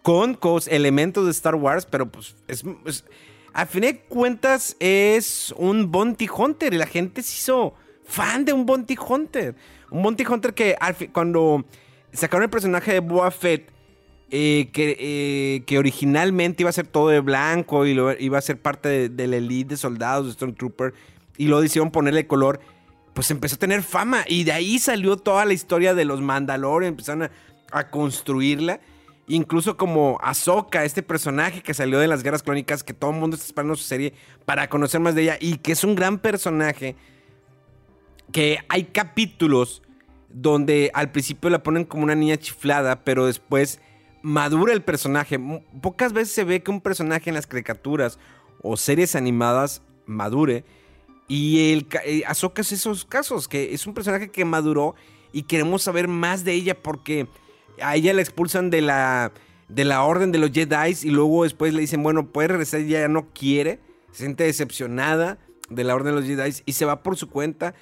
[0.07, 0.37] con,
[0.67, 2.63] elementos de Star Wars, pero pues es,
[3.51, 7.73] a fin de cuentas es un Bounty Hunter y la gente se hizo
[8.05, 9.55] fan de un Bounty Hunter.
[9.91, 10.77] Un Bounty Hunter que
[11.11, 11.65] cuando
[12.13, 13.69] sacaron el personaje de Boa Fett,
[14.31, 18.61] eh, que, eh, que, originalmente iba a ser todo de blanco y iba a ser
[18.61, 20.93] parte de, la elite de soldados de Stormtrooper
[21.37, 22.61] y lo decidieron ponerle color,
[23.13, 26.93] pues empezó a tener fama y de ahí salió toda la historia de los Mandalorian,
[26.93, 27.29] empezaron
[27.73, 28.79] a construirla.
[29.29, 33.35] Incluso como Ahsoka, este personaje que salió de las guerras clónicas, que todo el mundo
[33.35, 34.13] está esperando su serie
[34.45, 36.95] para conocer más de ella y que es un gran personaje.
[38.31, 39.81] Que hay capítulos
[40.29, 43.81] donde al principio la ponen como una niña chiflada, pero después
[44.21, 45.39] madura el personaje.
[45.81, 48.19] Pocas veces se ve que un personaje en las caricaturas
[48.61, 50.63] o series animadas madure.
[51.27, 54.95] Y el eh, Ahsoka es esos casos, que es un personaje que maduró
[55.33, 57.27] y queremos saber más de ella porque
[57.81, 59.31] a ella la expulsan de la,
[59.67, 63.01] de la orden de los Jedi y luego después le dicen, bueno, puede regresar, ella
[63.01, 63.79] ya no quiere,
[64.11, 65.37] se siente decepcionada
[65.69, 67.73] de la orden de los Jedi y se va por su cuenta.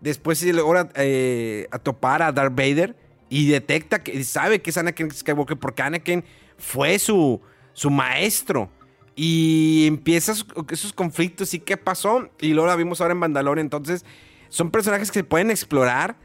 [0.00, 2.96] Después se logra eh, a topar a Darth Vader
[3.28, 6.24] y detecta que sabe que es Anakin Skywalker porque Anakin
[6.58, 7.40] fue su,
[7.72, 8.70] su maestro.
[9.16, 10.32] Y empieza
[10.70, 12.30] esos conflictos y qué pasó.
[12.40, 13.66] Y luego la vimos ahora en Mandalorian.
[13.66, 14.04] Entonces,
[14.48, 16.16] son personajes que se pueden explorar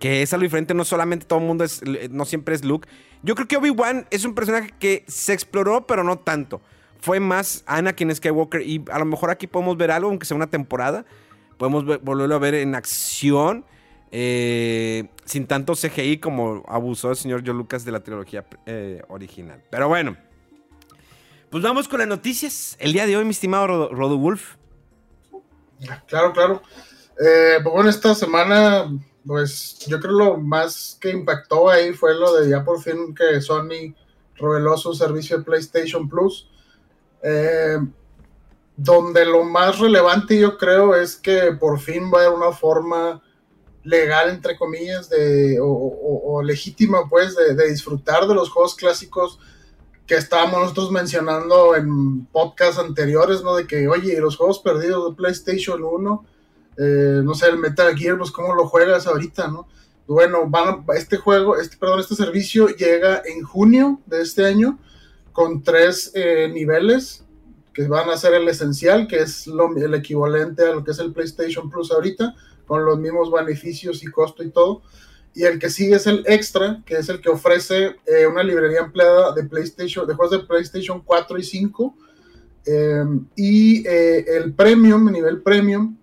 [0.00, 2.88] que es algo diferente, no solamente todo el mundo es, no siempre es Luke.
[3.22, 6.60] Yo creo que Obi-Wan es un personaje que se exploró, pero no tanto.
[6.98, 10.48] fue más Anakin Skywalker y a lo mejor aquí podemos ver algo, aunque sea una
[10.48, 11.04] temporada.
[11.58, 13.64] Podemos volverlo a ver en acción.
[14.12, 19.62] Eh, sin tanto CGI como abusó el señor Joe Lucas de la trilogía eh, original.
[19.70, 20.16] Pero bueno.
[21.50, 22.76] Pues vamos con las noticias.
[22.80, 24.56] El día de hoy, mi estimado Rodo Wolf.
[26.06, 26.62] Claro, claro.
[27.20, 28.90] Eh, pues bueno, esta semana,
[29.26, 33.40] pues yo creo lo más que impactó ahí fue lo de ya por fin que
[33.40, 33.94] Sony
[34.36, 36.48] reveló su servicio de PlayStation Plus.
[37.22, 37.78] Eh,
[38.76, 43.22] donde lo más relevante yo creo es que por fin va a haber una forma
[43.84, 49.38] legal, entre comillas, de, o, legítima, pues, de, de, disfrutar de los juegos clásicos
[50.06, 53.54] que estábamos nosotros mencionando en podcasts anteriores, ¿no?
[53.54, 56.24] De que, oye, los juegos perdidos de PlayStation 1,
[56.80, 59.68] eh, no sé, el Metal Gear, pues, ¿cómo lo juegas ahorita, no?
[60.06, 64.78] Bueno, van, este juego, este, perdón, este servicio llega en junio de este año
[65.32, 67.24] con tres eh, niveles
[67.72, 70.98] que van a ser el esencial, que es lo, el equivalente a lo que es
[70.98, 72.34] el PlayStation Plus ahorita,
[72.66, 74.82] con los mismos beneficios y costo y todo
[75.34, 78.80] y el que sigue es el Extra, que es el que ofrece eh, una librería
[78.80, 81.94] empleada de PlayStation, de juegos de PlayStation 4 y 5.
[82.66, 83.04] Eh,
[83.36, 85.96] y eh, el Premium, nivel Premium,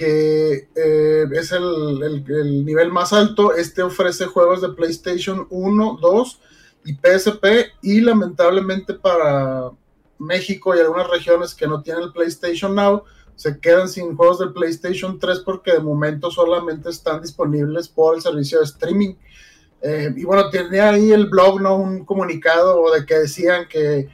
[0.00, 6.40] que es el, el, nivel más alto, este ofrece juegos de PlayStation 1, 2
[6.86, 7.44] y PSP.
[7.82, 9.72] Y lamentablemente para
[10.18, 13.02] México y algunas regiones que no tienen el PlayStation Now,
[13.36, 18.22] se quedan sin juegos del PlayStation 3 porque de momento solamente están disponibles por el
[18.22, 19.14] servicio de streaming.
[19.82, 21.76] Eh, y bueno, tenía ahí el blog, ¿no?
[21.76, 24.08] Un comunicado de que decían que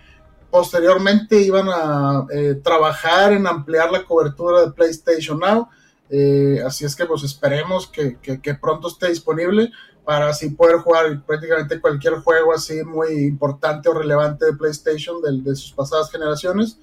[0.57, 5.69] posteriormente iban a eh, trabajar en ampliar la cobertura de PlayStation Now.
[6.09, 8.17] Eh, así es que pues esperemos que,
[8.59, 9.71] pronto esté disponible
[10.03, 15.55] para así poder jugar prácticamente cualquier juego así muy importante o relevante de PlayStation de,
[15.55, 16.79] sus pasadas generaciones.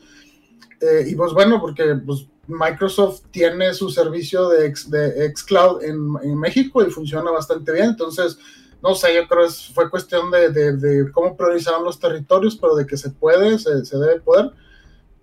[1.07, 6.85] y pues bueno, porque pues Microsoft tiene su servicio de, de xCloud en, en, México
[6.85, 7.85] y funciona bastante bien.
[7.85, 8.37] Entonces,
[8.83, 12.85] no sé, yo creo que fue cuestión de, de, cómo priorizaron los territorios, pero de
[12.85, 14.51] que se puede, se, se, debe poder.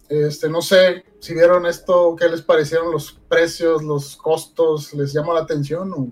[0.09, 5.35] Este, no sé si vieron esto, qué les parecieron los precios, los costos, ¿les llama
[5.35, 5.93] la atención?
[5.93, 6.09] O...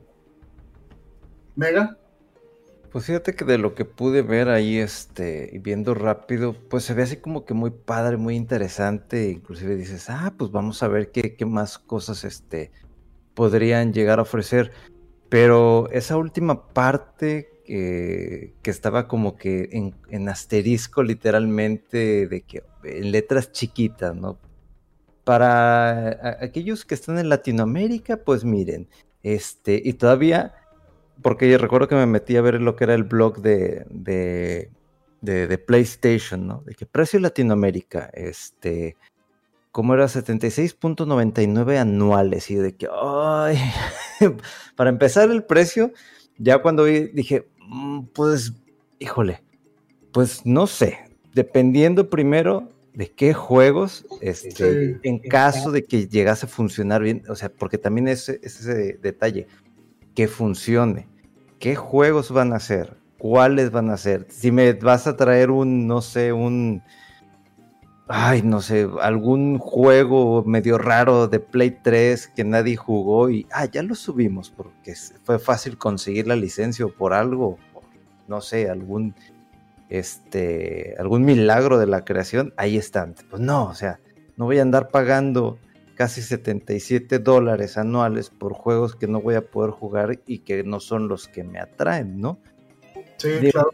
[1.57, 1.97] Mega.
[2.93, 7.05] Pues fíjate que de lo que pude ver ahí, este, viendo rápido, pues se ve
[7.05, 9.31] así como que muy padre, muy interesante.
[9.31, 12.73] Inclusive dices, ah, pues vamos a ver qué, qué más cosas, este,
[13.33, 14.71] podrían llegar a ofrecer.
[15.29, 22.63] Pero esa última parte que, que estaba como que en, en, asterisco literalmente, de que
[22.85, 24.39] en letras chiquitas, ¿no?
[25.25, 28.89] Para aquellos que están en Latinoamérica, pues miren,
[29.23, 30.55] este, y todavía
[31.23, 34.71] porque yo recuerdo que me metí a ver lo que era el blog de, de,
[35.21, 36.63] de, PlayStation, ¿no?
[36.65, 38.97] De que precio Latinoamérica, este,
[39.79, 43.57] como era 76.99 anuales y de que, ay,
[44.75, 45.93] para empezar el precio,
[46.37, 48.55] ya cuando vi, dije, mm, pues,
[48.99, 49.41] híjole,
[50.11, 50.99] pues no sé,
[51.33, 57.37] dependiendo primero de qué juegos, este, en caso de que llegase a funcionar bien, o
[57.37, 59.47] sea, porque también es ese detalle,
[60.17, 61.07] que funcione.
[61.61, 62.97] ¿Qué juegos van a ser?
[63.17, 64.27] ¿Cuáles van a ser?
[64.29, 66.83] Si me vas a traer un, no sé, un...
[68.11, 73.67] Ay, no sé, algún juego medio raro de Play 3 que nadie jugó y, ah,
[73.67, 74.95] ya lo subimos porque
[75.25, 77.59] fue fácil conseguir la licencia o por algo,
[78.27, 79.15] no sé, algún,
[79.91, 83.15] este, algún milagro de la creación, ahí están.
[83.29, 84.01] Pues no, o sea,
[84.39, 85.59] no voy a andar pagando
[85.95, 90.81] casi 77 dólares anuales por juegos que no voy a poder jugar y que no
[90.81, 92.39] son los que me atraen, ¿no?
[93.19, 93.71] Sí, claro.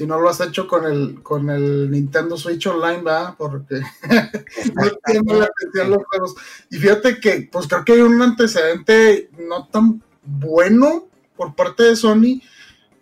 [0.00, 3.82] Si no lo has hecho con el, con el Nintendo Switch Online, va, porque
[4.74, 6.34] no tiene la atención los juegos.
[6.70, 11.96] Y fíjate que, pues creo que hay un antecedente no tan bueno por parte de
[11.96, 12.40] Sony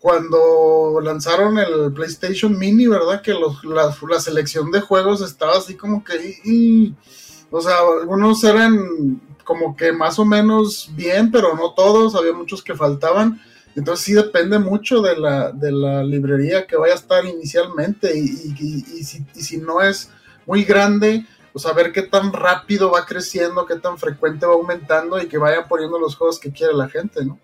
[0.00, 3.22] cuando lanzaron el PlayStation Mini, ¿verdad?
[3.22, 6.92] Que los, la, selección de juegos estaba así como que...
[7.52, 12.60] O sea, algunos eran como que más o menos bien, pero no todos, había muchos
[12.60, 13.40] que faltaban.
[13.78, 18.24] Entonces sí depende mucho de la, de la librería que vaya a estar inicialmente y,
[18.24, 20.10] y, si, y, si, no es
[20.46, 25.22] muy grande, pues a ver qué tan rápido va creciendo, qué tan frecuente va aumentando
[25.22, 27.38] y que vayan poniendo los juegos que quiere la gente, ¿no?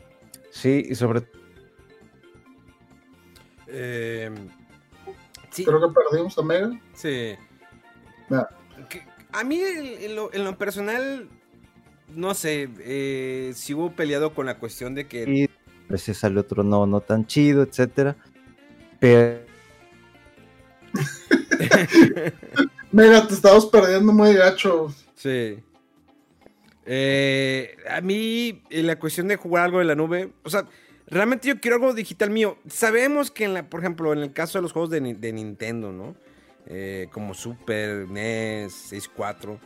[0.50, 1.22] Sí, y sobre...
[3.68, 4.32] Eh,
[5.50, 5.64] sí.
[5.64, 6.70] Creo que perdimos a Mega.
[6.94, 7.36] Sí.
[9.30, 11.28] A mí, en lo, personal,
[12.12, 15.48] no sé, eh, si hubo peleado con la cuestión de que...
[15.88, 18.16] A veces sale otro no, no tan chido, etcétera.
[18.98, 19.40] Pero...
[22.92, 24.94] Mega, te estamos perdiendo muy gacho.
[25.14, 25.58] Sí.
[26.86, 30.66] Eh, a mí, en la cuestión de jugar algo de la nube, o sea,
[31.06, 32.58] realmente yo quiero algo digital mío.
[32.68, 35.00] Sabemos que, en la, por ejemplo, en el caso de los juegos de
[35.32, 36.14] Nintendo, ¿no?
[36.66, 39.58] Eh, como Super, NES, 64,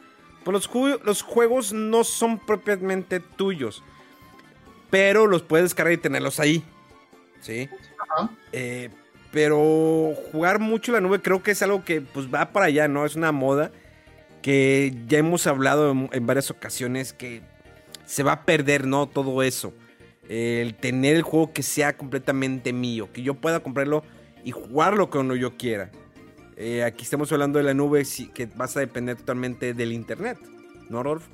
[0.45, 3.85] pues los, ju- los juegos no son propiamente tuyos,
[4.91, 6.65] pero los puedes descargar y tenerlos ahí,
[7.41, 7.69] ¿sí?
[7.99, 8.31] Ajá.
[8.53, 8.91] Eh,
[9.31, 13.05] pero jugar mucho la nube creo que es algo que pues va para allá, ¿no?
[13.05, 13.71] Es una moda
[14.43, 17.43] que ya hemos hablado en, en varias ocasiones que
[18.07, 19.07] se va a perder, ¿no?
[19.07, 19.75] Todo eso.
[20.29, 24.03] El tener el juego que sea completamente mío, que yo pueda comprarlo
[24.45, 25.91] y jugarlo cuando yo quiera.
[26.57, 28.03] Eh, aquí estamos hablando de la nube
[28.35, 30.39] que vas a depender totalmente del internet,
[30.89, 31.25] ¿no, Rolf?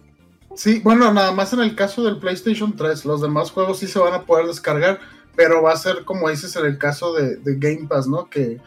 [0.57, 3.99] Sí, bueno, nada más en el caso del PlayStation 3, los demás juegos sí se
[3.99, 5.01] van a poder descargar,
[5.35, 8.31] pero va a ser como dices en el caso de, Game Pass, ¿no?
[8.31, 8.61] Que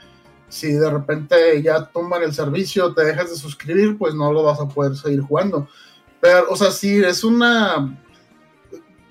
[0.49, 4.59] si de repente ya tumban el servicio, te dejas de suscribir, pues no lo vas
[4.59, 5.67] a poder seguir jugando.
[6.19, 7.97] Pero, o sea, sí, es una,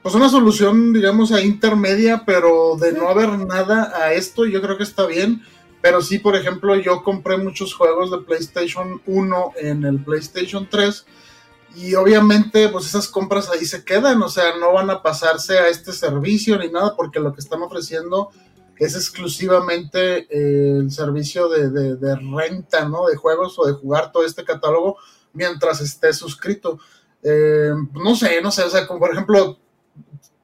[0.03, 4.77] pues una solución, digamos, a intermedia, pero de no haber nada a esto, yo creo
[4.77, 5.43] que está bien.
[5.81, 11.07] Pero sí, por ejemplo, yo compré muchos juegos de PlayStation 1 en el PlayStation 3
[11.77, 15.69] y obviamente pues esas compras ahí se quedan, o sea, no van a pasarse a
[15.69, 18.31] este servicio ni nada porque lo que están ofreciendo
[18.79, 23.07] es exclusivamente eh, el servicio de, de- renta, ¿no?
[23.07, 24.97] De juegos o de jugar todo este catálogo
[25.33, 26.79] mientras estés suscrito.
[27.23, 29.59] Eh, no sé, no sé, o sea, como por ejemplo,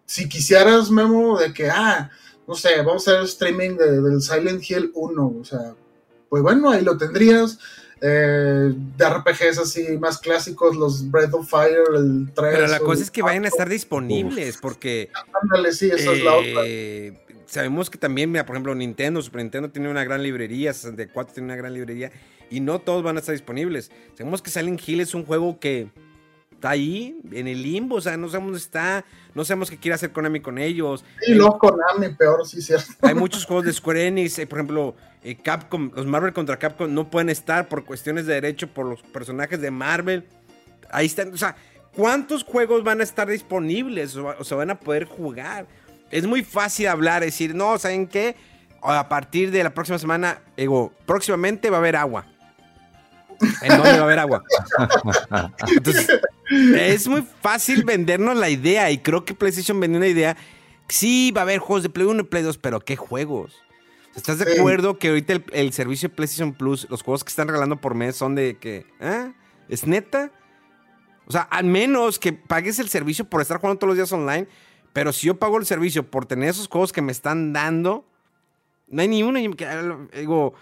[0.06, 2.10] si quisieras, Memo, de que, ah,
[2.46, 5.74] no sé, vamos a hacer streaming de- del Silent Hill 1, o sea,
[6.28, 7.58] pues bueno, ahí lo tendrías.
[8.05, 12.55] Eh, de RPGs así más clásicos, los Breath of Fire, el 3.
[12.55, 13.55] Pero la cosa es que vayan a 4.
[13.55, 15.09] estar disponibles porque...
[15.40, 16.62] Ándale, sí, esa es la otra.
[16.64, 17.12] Eh,
[17.53, 21.48] Sabemos que también, mira, por ejemplo, Nintendo, Super Nintendo tiene una gran librería, 64 tiene
[21.48, 22.11] una gran librería,
[22.48, 23.90] y no todos van a estar disponibles.
[24.16, 25.90] Sabemos que Silent Hill es un juego que
[26.62, 29.04] está ahí, en el limbo, o sea, no sabemos dónde está,
[29.34, 31.04] no sabemos qué quiere hacer Konami con ellos.
[31.26, 32.92] Y luego Konami, peor, sí, cierto.
[33.02, 34.94] Hay muchos juegos de Square Enix, eh, por ejemplo,
[35.24, 39.02] eh, Capcom, los Marvel contra Capcom no pueden estar por cuestiones de derecho por los
[39.02, 40.24] personajes de Marvel.
[40.92, 41.56] Ahí están, o sea,
[41.96, 45.66] ¿cuántos juegos van a estar disponibles o, o se van a poder jugar?
[46.12, 48.36] Es muy fácil hablar, decir, no, ¿saben qué?
[48.82, 52.26] A partir de la próxima semana, digo, próximamente va a haber agua.
[53.62, 54.42] ¿En dónde va a haber agua?
[55.76, 56.20] Entonces,
[56.76, 60.36] es muy fácil vendernos la idea y creo que PlayStation vendió una idea.
[60.88, 63.55] Sí, va a haber juegos de Play 1 y Play 2, pero ¿qué juegos?
[64.14, 67.48] ¿Estás de acuerdo que ahorita el, el servicio de PlayStation Plus, los juegos que están
[67.48, 69.32] regalando por mes son de que, ¿ah?
[69.68, 70.30] ¿Es neta?
[71.26, 74.48] O sea, al menos que pagues el servicio por estar jugando todos los días online,
[74.92, 78.05] pero si yo pago el servicio por tener esos juegos que me están dando,
[78.88, 79.38] no hay ni uno.
[80.14, 80.55] Digo,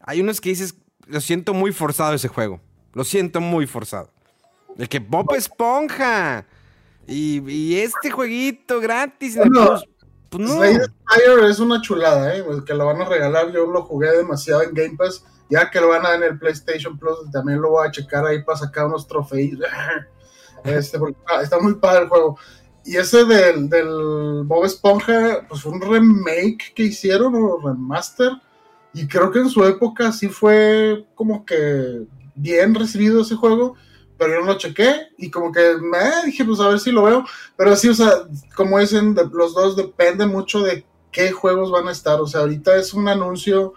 [0.00, 0.74] hay unos que dices,
[1.06, 2.60] lo siento muy forzado ese juego.
[2.92, 4.12] Lo siento muy forzado.
[4.78, 6.46] El que Bob Esponja.
[7.06, 9.36] Y, y este jueguito gratis.
[9.36, 9.84] Bueno, Plus.
[10.30, 10.62] Pues no.
[10.62, 12.42] Spire es una chulada, ¿eh?
[12.42, 13.50] Pues que lo van a regalar.
[13.52, 15.24] Yo lo jugué demasiado en Game Pass.
[15.50, 18.26] Ya que lo van a dar en el PlayStation Plus, también lo voy a checar
[18.26, 19.58] ahí para sacar unos trofeos.
[20.64, 22.36] Este, porque está- está muy padre el juego.
[22.84, 28.32] Y ese del, del Bob Esponja, pues fue un remake que hicieron, o remaster.
[28.92, 32.02] Y creo que en su época sí fue como que
[32.34, 33.76] bien recibido ese juego.
[34.18, 37.04] Pero yo no lo chequé y como que me dije, pues a ver si lo
[37.04, 37.24] veo.
[37.56, 38.10] Pero sí, o sea,
[38.56, 42.20] como dicen, los dos depende mucho de qué juegos van a estar.
[42.20, 43.74] O sea, ahorita es un anuncio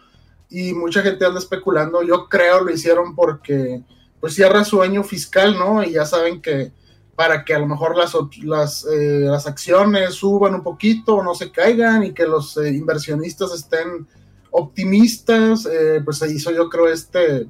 [0.50, 2.02] y mucha gente anda especulando.
[2.04, 3.84] Yo creo lo hicieron porque
[4.20, 5.84] pues cierra su año fiscal, ¿no?
[5.84, 6.72] Y ya saben que
[7.16, 8.14] para que a lo mejor las,
[8.44, 12.70] las, eh, las acciones suban un poquito o no se caigan y que los eh,
[12.70, 14.08] inversionistas estén
[14.52, 17.48] optimistas, eh, pues se hizo yo creo este,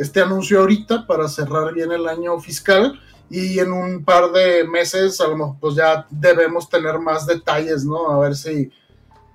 [0.00, 2.98] este anuncio ahorita para cerrar bien el año fiscal
[3.28, 7.84] y en un par de meses a lo mejor pues ya debemos tener más detalles,
[7.84, 8.10] ¿no?
[8.10, 8.70] A ver si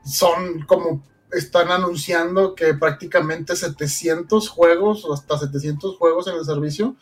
[0.03, 6.95] son como están anunciando que prácticamente 700 juegos o hasta 700 juegos en el servicio.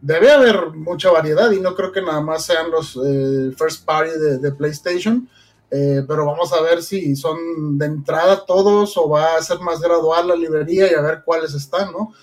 [0.00, 4.12] Debe haber mucha variedad y no creo que nada más sean los eh, first party
[4.12, 5.28] de, de PlayStation.
[5.70, 9.80] Eh, pero vamos a ver si son de entrada todos o va a ser más
[9.80, 12.14] gradual la librería y a ver cuáles están, ¿no?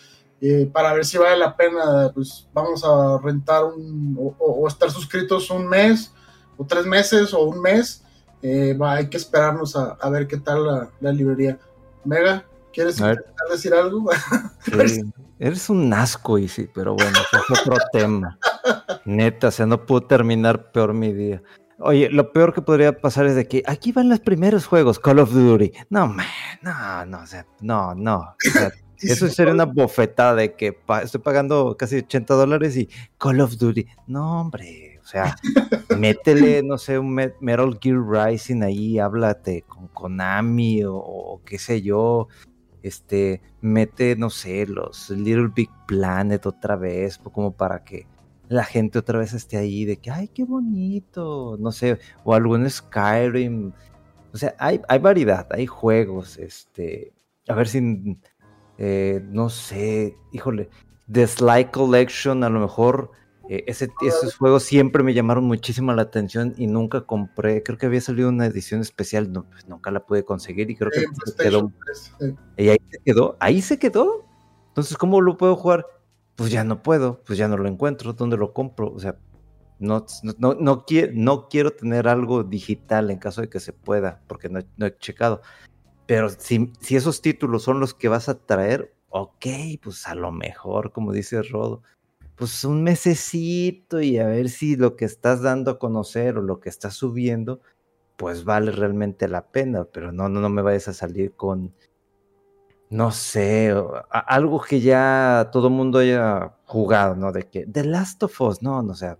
[0.42, 5.50] Eh, para ver si vale la pena, pues vamos a rentar un, o, estar suscritos
[5.50, 6.14] un mes
[6.58, 8.04] o tres meses o un mes.
[8.42, 11.58] Eh, va, hay que esperarnos a, a ver qué tal la, la librería.
[12.04, 13.02] Mega, ¿quieres
[13.50, 14.10] decir algo?
[14.60, 15.02] Sí,
[15.40, 18.38] eres un asco, y sí, pero bueno, es otro tema.
[19.06, 21.42] Neta, o sea, no puedo terminar peor mi día.
[21.80, 25.20] Oye, lo peor que podría pasar es de que aquí van los primeros juegos, Call
[25.20, 25.72] of Duty.
[25.90, 26.26] No, man,
[26.62, 28.18] no, no, o sea, no, no.
[28.18, 32.76] O sea, Y Eso sería una bofetada de que pa- estoy pagando casi 80 dólares
[32.78, 33.86] y Call of Duty.
[34.08, 35.36] No, hombre, o sea,
[35.98, 37.98] métele, no sé, un Me- Metal Gear
[38.30, 42.28] Rising ahí, háblate con Konami o, o qué sé yo.
[42.84, 48.06] Este, mete, no sé, los Little Big Planet otra vez, como para que
[48.48, 52.70] la gente otra vez esté ahí de que, ay, qué bonito, no sé, o algún
[52.70, 53.72] Skyrim.
[54.34, 57.12] O sea, hay, hay variedad, hay juegos, este,
[57.48, 57.80] a ver si
[58.78, 60.70] eh, no sé, híjole,
[61.12, 63.12] The Sly Collection, a lo mejor
[63.48, 67.86] eh, ese, esos juegos siempre me llamaron muchísimo la atención y nunca compré, creo que
[67.86, 71.06] había salido una edición especial, no, pues nunca la pude conseguir y creo que se
[71.06, 72.36] quedó, PlayStation 3, sí.
[72.58, 74.26] y ahí se quedó, ahí se quedó.
[74.70, 75.86] Entonces, ¿cómo lo puedo jugar?
[76.36, 78.92] Pues ya no puedo, pues ya no lo encuentro, ¿dónde lo compro?
[78.92, 79.16] O sea,
[79.78, 83.74] no, no, no, no, quiero, no quiero tener algo digital en caso de que se
[83.74, 85.42] pueda, porque no, no he checado.
[86.08, 89.46] Pero si, si esos títulos son los que vas a traer, ok,
[89.82, 91.82] pues a lo mejor, como dice Rodo,
[92.36, 96.60] pues un mesecito y a ver si lo que estás dando a conocer o lo
[96.60, 97.62] que estás subiendo,
[98.18, 101.74] pues vale realmente la pena, pero no, no, no me vayas a salir con,
[102.90, 103.74] no sé,
[104.12, 107.32] algo que ya todo mundo haya jugado, ¿no?
[107.32, 109.18] De que The Last of Us, no, no, sea,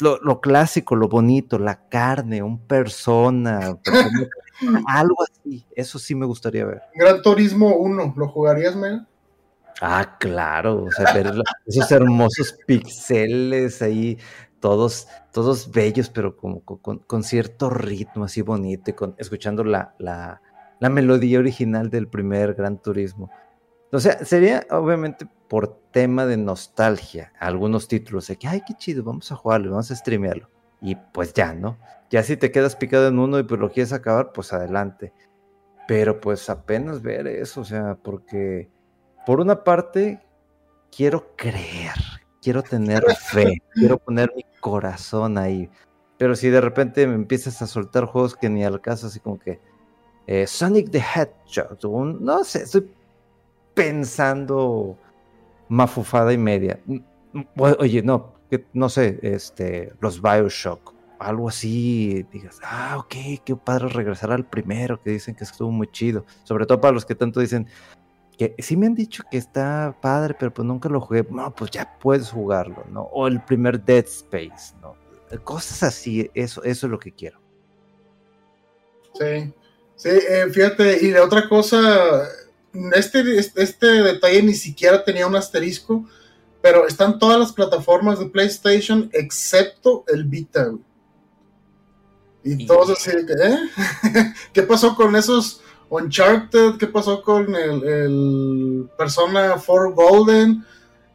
[0.00, 3.78] lo, lo clásico, lo bonito, la carne, un persona-
[4.86, 6.82] algo así, eso sí me gustaría ver.
[6.94, 9.06] Gran Turismo 1, ¿lo jugarías, Mega?
[9.80, 11.32] Ah, claro, o sea, ver
[11.66, 14.18] esos hermosos pixeles ahí,
[14.60, 19.64] todos, todos bellos, pero como con, con- con cierto ritmo así bonito y con, escuchando
[19.64, 20.42] la, la,
[20.80, 23.30] la melodía original del primer Gran Turismo.
[23.90, 29.02] O sea, sería obviamente por tema de nostalgia, algunos títulos de que, ay, qué chido,
[29.02, 30.48] vamos a jugarlo, vamos a streamearlo.
[30.80, 31.78] Y pues ya, ¿no?
[32.10, 35.12] Ya si te quedas picado en uno y pues lo quieres acabar, pues adelante.
[35.86, 38.68] Pero pues apenas ver eso, o sea, porque
[39.26, 40.20] por una parte
[40.94, 41.94] quiero creer,
[42.42, 45.68] quiero tener fe, quiero poner mi corazón ahí.
[46.18, 49.38] Pero si de repente me empiezas a soltar juegos que ni al caso, así como
[49.38, 49.60] que
[50.26, 52.92] eh, Sonic the Hedgehog, un- no sé, estoy
[53.74, 54.98] pensando
[55.68, 56.80] mafufada y media.
[56.86, 56.98] Mm,
[57.32, 57.44] mm,
[57.78, 63.88] Oye, no, que- no sé, este, los Bioshock, algo así, digas, ah, ok, qué padre
[63.88, 67.40] regresar al primero, que dicen que estuvo muy chido, sobre todo para los que tanto
[67.40, 67.66] dicen
[68.38, 71.70] que sí me han dicho que está padre, pero pues nunca lo jugué, no, pues
[71.70, 73.02] ya puedes jugarlo, ¿no?
[73.02, 74.96] O el primer Dead Space, ¿no?
[75.44, 77.38] Cosas así, eso, eso es lo que quiero.
[79.12, 79.52] Sí,
[79.94, 82.26] sí, eh, fíjate, y de otra cosa,
[82.94, 86.06] este, este, este detalle ni siquiera tenía un asterisco,
[86.62, 90.64] pero están todas las plataformas de PlayStation excepto el Vita.
[90.66, 90.82] güey.
[92.42, 93.58] Y Y- todos así, de que, ¿eh?
[94.52, 96.76] ¿Qué pasó con esos Uncharted?
[96.78, 100.64] ¿Qué pasó con el, el Persona 4 Golden?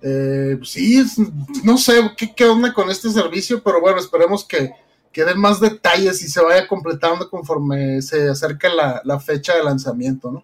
[0.02, 1.18] Eh, sí, es-
[1.64, 4.72] no sé ¿qué, qué onda con este servicio, pero bueno, esperemos que,
[5.12, 9.64] que den más detalles y se vaya completando conforme se acerca la, la fecha de
[9.64, 10.44] lanzamiento, ¿no?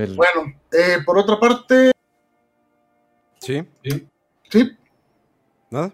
[0.00, 1.92] El- Bueno, eh, por otra parte,
[3.40, 3.62] ¿Sí?
[3.82, 4.08] sí,
[5.70, 5.92] ¿Nada?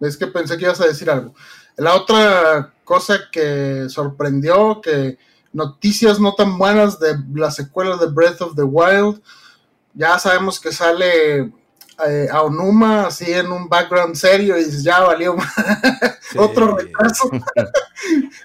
[0.00, 1.34] es que pensé que ibas a decir algo.
[1.76, 5.18] La otra cosa que sorprendió, que
[5.52, 9.20] noticias no tan buenas de la secuela de Breath of the Wild,
[9.94, 11.52] ya sabemos que sale
[12.06, 15.36] eh, Aonuma así en un background serio y dices, ya valió
[16.30, 16.38] Sí.
[16.38, 17.30] otro retraso.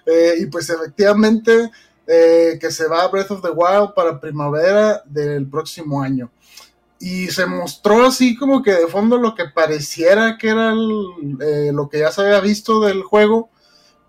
[0.05, 1.71] Eh, y pues efectivamente
[2.05, 6.29] eh, que se va Breath of the Wild para primavera del próximo año.
[6.99, 11.89] Y se mostró así como que de fondo lo que pareciera que era eh, lo
[11.89, 13.49] que ya se había visto del juego,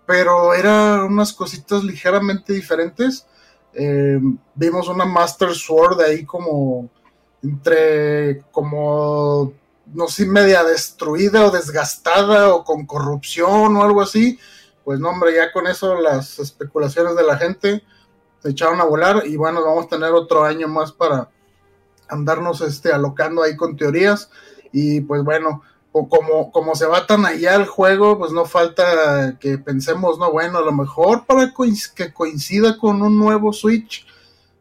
[0.05, 3.27] pero eran unas cositas ligeramente diferentes.
[3.73, 4.19] Eh,
[4.55, 6.89] vimos una Master Sword ahí como
[7.43, 9.53] entre como
[9.93, 14.39] no sé, media destruida o desgastada o con corrupción o algo así.
[14.83, 17.83] Pues no, hombre, ya con eso las especulaciones de la gente
[18.41, 21.29] se echaron a volar y bueno, vamos a tener otro año más para
[22.09, 24.29] andarnos este, alocando ahí con teorías.
[24.71, 25.61] Y pues bueno,
[25.91, 30.59] como, como se va tan allá el juego, pues no falta que pensemos, no, bueno,
[30.59, 31.51] a lo mejor para
[31.95, 34.05] que coincida con un nuevo Switch,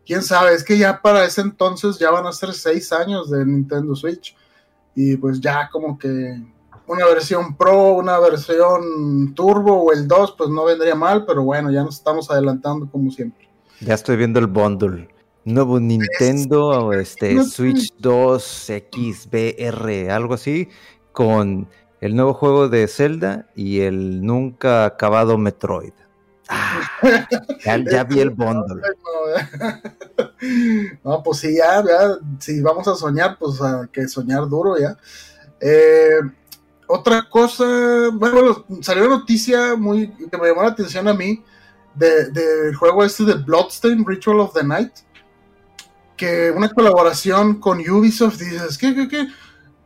[0.07, 3.45] quién sabe, es que ya para ese entonces ya van a ser seis años de
[3.45, 4.37] Nintendo Switch.
[4.95, 6.41] Y pues ya como que
[6.87, 11.71] una versión Pro, una versión Turbo o el 2, pues no vendría mal, pero bueno,
[11.71, 13.47] ya nos estamos adelantando como siempre.
[13.81, 15.09] Ya estoy viendo el bundle.
[15.47, 20.69] Nuevo Nintendo, este, Switch 2 XBR, algo así,
[21.13, 21.69] con
[22.01, 25.93] el nuevo juego de Zelda y el nunca acabado Metroid.
[26.49, 26.83] Ah,
[27.91, 28.83] ya, vi el bundle.
[31.03, 34.97] No, pues sí, ya, ya, si vamos a soñar, pues hay que soñar duro ya.
[35.61, 36.21] Eh,
[36.87, 37.65] otra cosa,
[38.13, 41.43] bueno, salió una noticia muy que me llamó la atención a mí
[41.95, 44.93] del de, juego este de Bloodstain, Ritual of the Night,
[46.17, 49.29] que una colaboración con Ubisoft, dices, ¿qué, qué, qué?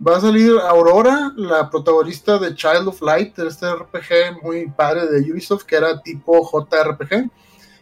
[0.06, 5.30] Va a salir Aurora, la protagonista de Child of Light, este RPG muy padre de
[5.30, 7.30] Ubisoft, que era tipo JRPG.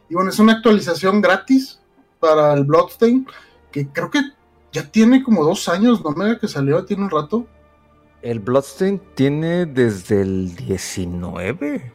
[0.09, 1.79] Y bueno, es una actualización gratis
[2.19, 3.27] para el Bloodstain,
[3.71, 4.21] que creo que
[4.73, 6.11] ya tiene como dos años, ¿no?
[6.11, 7.47] Mega que salió, tiene un rato.
[8.23, 11.93] El Bloodstain tiene desde el 19.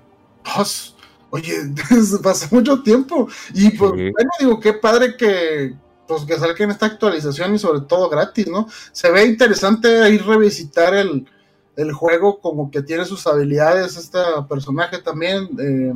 [1.32, 1.58] oye,
[2.24, 3.28] pasó mucho tiempo.
[3.54, 5.76] Y pues, bueno, digo, qué padre que,
[6.08, 8.68] pues, que salga esta actualización y sobre todo gratis, ¿no?
[8.92, 11.28] Se ve interesante ahí revisitar el,
[11.76, 15.50] el juego, como que tiene sus habilidades, este personaje también.
[15.60, 15.94] Eh,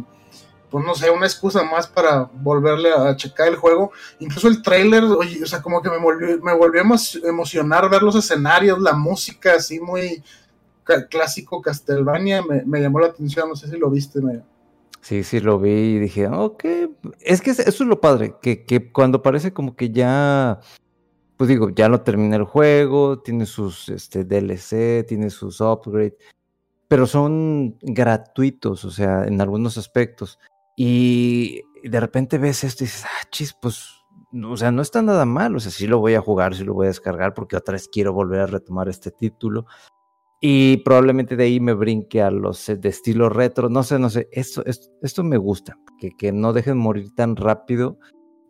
[0.70, 3.92] pues no sé, una excusa más para volverle a checar el juego.
[4.20, 8.04] Incluso el trailer, oye, o sea, como que me volvió, me volvió a emocionar ver
[8.04, 10.24] los escenarios, la música así muy
[11.10, 14.22] clásico Castlevania, me, llamó la atención, no sé si lo viste.
[14.22, 14.42] Me...
[15.08, 16.66] Sí, sí lo vi y dije, ok,
[17.22, 20.60] es que eso es lo padre, que, que cuando parece como que ya,
[21.38, 26.16] pues digo, ya lo terminé el juego, tiene sus este, DLC, tiene sus upgrades,
[26.90, 30.40] pero son gratuitos, o sea, en algunos aspectos.
[30.76, 33.88] Y de repente ves esto y dices, ah, chis, pues,
[34.44, 36.74] o sea, no está nada mal, o sea, sí lo voy a jugar, sí lo
[36.74, 39.68] voy a descargar porque otra vez quiero volver a retomar este título.
[40.40, 44.30] Y probablemente de ahí me brinque a los de estilo retro, no sé, no sé,
[44.32, 47.98] esto, esto, me gusta, que, que no dejen morir tan rápido.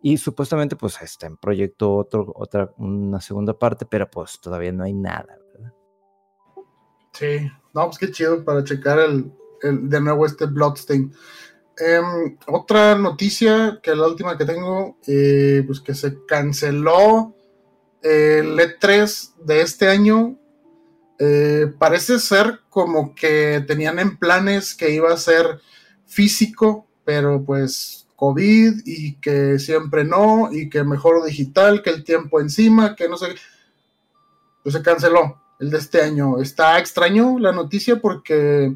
[0.02, 4.84] Y supuestamente pues está en proyecto otro, otra, una segunda parte, pero pues todavía no
[4.84, 5.72] hay nada, ¿verdad?
[7.12, 9.32] Sí, no, pues qué chido para checar el,
[9.62, 11.12] el de nuevo este Bloodstain.
[11.78, 17.34] Em, otra noticia, que la última que tengo, eh, pues que se canceló
[18.02, 20.38] el E3 de este año.
[21.18, 25.60] Eh, parece ser como que tenían en planes que iba a ser
[26.06, 32.40] físico, pero pues COVID y que siempre no, y que mejor digital, que el tiempo
[32.40, 33.34] encima, que no sé.
[34.62, 36.38] Pues se canceló el de este año.
[36.40, 38.74] Está extraño la noticia porque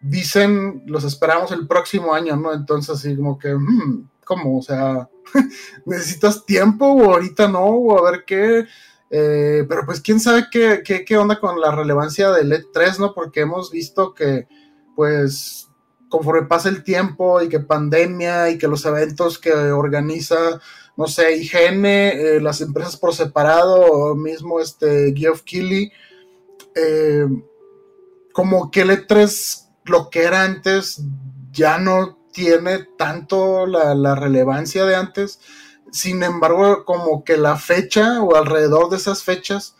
[0.00, 2.52] dicen, los esperamos el próximo año, ¿no?
[2.52, 4.58] Entonces, así como que, hmm, ¿cómo?
[4.58, 5.08] O sea,
[5.86, 7.64] ¿necesitas tiempo o ahorita no?
[7.66, 8.66] O a ver qué.
[9.10, 13.14] Eh, pero pues quién sabe qué, qué, qué, onda con la relevancia del E3, ¿no?
[13.14, 14.48] Porque hemos visto que,
[14.94, 15.68] pues,
[16.08, 20.60] conforme pasa el tiempo y que pandemia y que los eventos que organiza,
[20.96, 25.92] no sé, IGN, eh, las empresas por separado, o mismo este Geoff Keighley,
[26.74, 27.26] eh,
[28.32, 31.02] como que el E3 lo que era antes
[31.52, 35.40] ya no tiene tanto la, relevancia de antes.
[35.90, 39.76] Sin embargo, como que la fecha o alrededor de esas fechas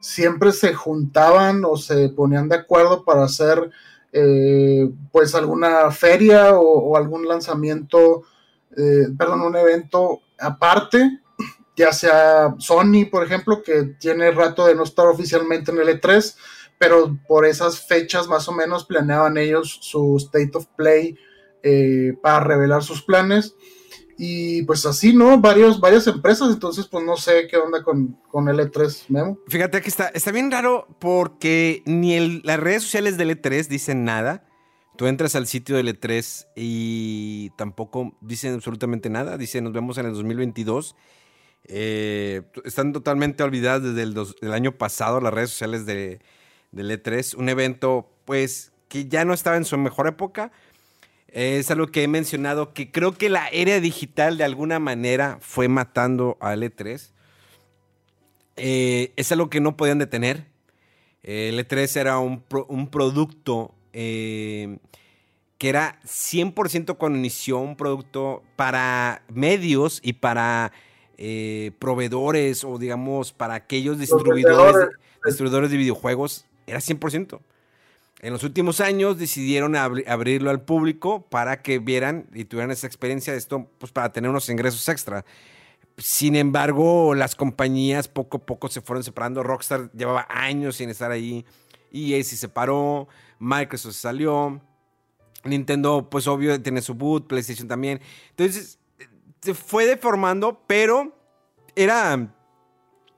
[0.00, 3.70] siempre se juntaban o se ponían de acuerdo para hacer
[4.12, 8.22] eh, pues alguna feria o, algún lanzamiento,
[8.76, 11.20] eh, perdón, un evento aparte,
[11.76, 16.36] ya sea Sony, por ejemplo, que tiene rato de no estar oficialmente en el E3,
[16.78, 21.16] pero por esas fechas más o menos planeaban ellos su State of Play
[21.62, 23.54] eh, para revelar sus planes.
[24.22, 25.40] Y pues así, ¿no?
[25.40, 29.38] Varios, varias empresas, entonces pues no sé qué onda con, con el E3 Memo.
[29.48, 34.44] Fíjate que está, está bien raro porque ni las redes sociales del E3 dicen nada.
[34.98, 39.38] Tú entras al sitio del E3 y tampoco dicen absolutamente nada.
[39.38, 40.96] Dicen nos vemos en el 2022.
[41.64, 46.20] Eh, están totalmente olvidadas desde el año pasado las redes sociales de,
[46.72, 50.52] del E3, un evento pues que ya no estaba en su mejor época.
[51.32, 55.68] Es algo que he mencionado, que creo que la era digital de alguna manera fue
[55.68, 57.10] matando al E3.
[58.56, 60.46] Eh, es algo que no podían detener.
[61.22, 62.40] El E3 era un,
[62.90, 64.78] producto eh,
[65.58, 70.72] que era 100% cuando inició, un producto para medios y para
[71.18, 74.88] eh, proveedores o digamos para aquellos distribuidores,
[75.22, 77.40] distribuidores de videojuegos era 100%.
[78.22, 83.32] En los últimos años decidieron abrirlo al público para que vieran y tuvieran esa experiencia
[83.32, 85.24] de esto, pues para tener unos ingresos extra.
[85.96, 89.42] Sin embargo, las compañías poco a poco se fueron separando.
[89.42, 91.46] Rockstar llevaba años sin estar ahí.
[91.92, 94.60] EA se separó, Microsoft salió.
[95.44, 98.00] Nintendo, pues obvio, tiene su boot, PlayStation también.
[98.30, 98.78] Entonces,
[99.40, 101.16] se fue deformando, pero
[101.74, 102.34] era,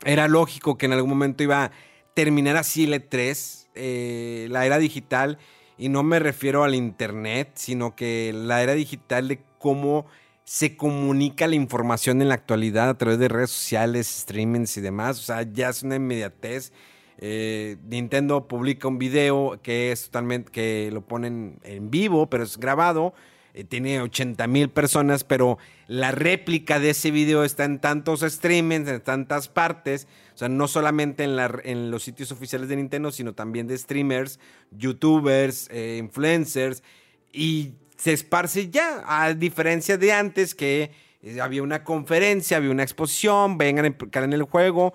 [0.04, 1.72] era lógico que en algún momento iba
[2.14, 5.38] terminar así el E3, eh, la era digital,
[5.78, 10.06] y no me refiero al Internet, sino que la era digital de cómo
[10.44, 15.18] se comunica la información en la actualidad a través de redes sociales, streamings y demás.
[15.18, 16.72] O sea, ya es una inmediatez.
[17.18, 22.58] Eh, Nintendo publica un video que es totalmente, que lo ponen en vivo, pero es
[22.58, 23.14] grabado.
[23.54, 28.88] Eh, tiene 80 mil personas, pero la réplica de ese video está en tantos streamings,
[28.88, 30.08] en tantas partes.
[30.34, 33.76] O sea, no solamente en, la, en los sitios oficiales de Nintendo, sino también de
[33.76, 36.82] streamers, youtubers, eh, influencers.
[37.30, 40.90] Y se esparce ya, a diferencia de antes que
[41.22, 44.94] eh, había una conferencia, había una exposición, vengan a implicar en el juego.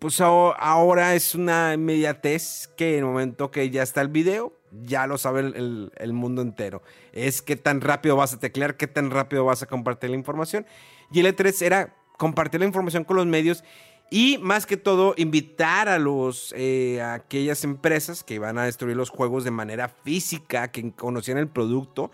[0.00, 4.52] Pues ahora es una inmediatez que en el momento que ya está el video,
[4.84, 6.82] ya lo sabe el, mundo entero.
[7.12, 10.66] Es qué tan rápido vas a teclear, qué tan rápido vas a compartir la información.
[11.10, 13.64] Y el E3 era compartir la información con los medios
[14.10, 19.08] y más que todo invitar a los eh, aquellas empresas que iban a destruir los
[19.08, 22.10] juegos de manera física, que conocían el producto,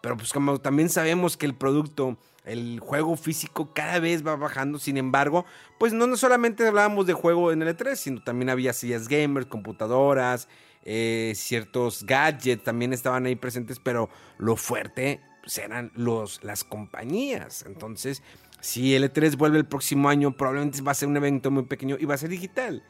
[0.00, 4.78] pero pues como también sabemos que el producto, el juego físico cada vez va bajando,
[4.78, 5.44] sin embargo,
[5.78, 10.48] pues no, solamente hablábamos de juego en el E3, sino también había sillas gamers, computadoras,
[10.84, 17.64] eh, ciertos gadgets también estaban ahí presentes, pero lo fuerte pues, eran los, las compañías.
[17.66, 18.22] Entonces,
[18.60, 21.96] si el E3 vuelve el próximo año, probablemente va a ser un evento muy pequeño
[21.98, 22.82] y va a ser digital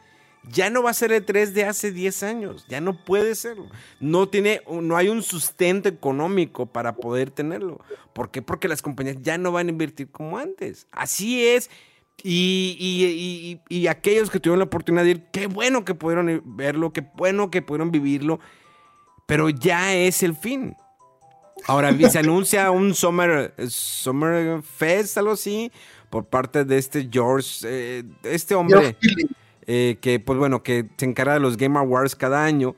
[0.48, 3.68] ya no va a ser el 3 de hace 10 años, ya no puede serlo.
[4.00, 7.80] No, tiene, no hay un sustento económico para poder tenerlo.
[8.12, 8.42] ¿Por qué?
[8.42, 10.88] Porque las compañías ya no van a invertir como antes.
[10.90, 11.70] Así es.
[12.24, 17.04] Y, y, aquellos que tuvieron la oportunidad de ir, qué bueno que pudieron verlo, qué
[17.16, 18.38] bueno que pudieron vivirlo,
[19.26, 20.76] pero ya es el fin.
[21.66, 25.72] Ahora se anuncia un Summer, Summer Fest, algo así,
[26.10, 28.96] por parte de este George, eh, este hombre.
[29.66, 32.74] Eh, que pues bueno, que se encarga de los Game Awards cada año.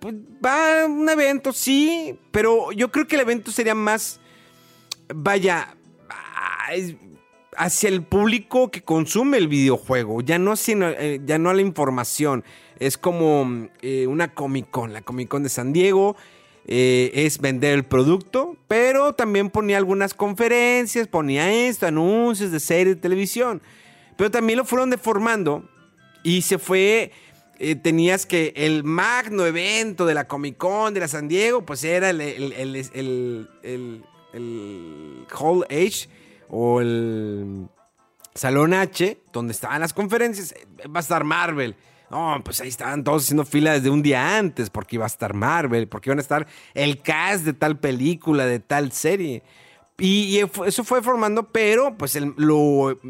[0.00, 0.14] Pues
[0.44, 4.20] va a un evento, sí, pero yo creo que el evento sería más,
[5.14, 5.76] vaya,
[7.56, 12.44] hacia el público que consume el videojuego, ya no, eh, ya no a la información.
[12.78, 16.16] Es como eh, una Comic Con, la Comic Con de San Diego.
[16.66, 23.02] es vender el producto, pero también ponía algunas conferencias, ponía esto, anuncios de series de
[23.02, 23.60] televisión.
[24.16, 25.68] Pero también lo fueron deformando
[26.24, 27.12] y se fue,
[27.58, 31.84] eh, tenías que el magno evento de la Comic Con de la San Diego, pues
[31.84, 34.04] era el, el, el,
[35.38, 36.08] Hall H
[36.48, 37.68] o el
[38.34, 40.52] Salón H, donde estaban las conferencias.
[40.52, 41.76] Eh, va a estar Marvel.
[42.10, 45.34] No, pues ahí estaban todos haciendo fila desde un día antes, porque iba a estar
[45.34, 49.42] Marvel, porque iban a estar el cast de tal película, de tal serie.
[49.98, 52.34] Y, eso fue formando, pero pues el,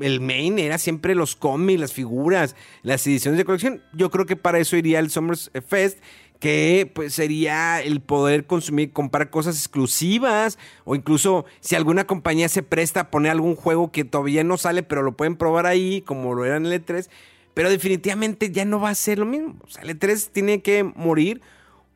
[0.02, 3.82] el main era siempre los cómics, las figuras, las ediciones de colección.
[3.94, 5.36] Yo creo que para eso iría el Summer
[5.66, 5.98] Fest,
[6.40, 12.62] que pues sería el poder consumir, comprar cosas exclusivas o incluso si alguna compañía se
[12.62, 16.34] presta a poner algún juego que todavía no sale, pero lo pueden probar ahí, como
[16.34, 17.08] lo era en el E3.
[17.54, 19.56] Pero definitivamente ya no va a ser lo mismo.
[19.62, 21.40] O sea, el E3 tiene que morir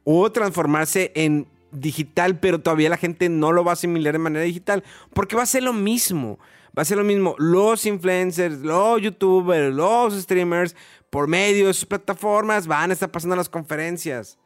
[0.05, 4.45] o transformarse en digital, pero todavía la gente no lo va a asimilar de manera
[4.45, 6.39] digital, porque va a ser lo mismo.
[6.77, 7.35] Va a ser lo mismo.
[7.39, 10.77] Los influencers, los youtubers, los streamers,
[11.11, 14.39] por medio de sus plataformas, van a estar pasando las conferencias.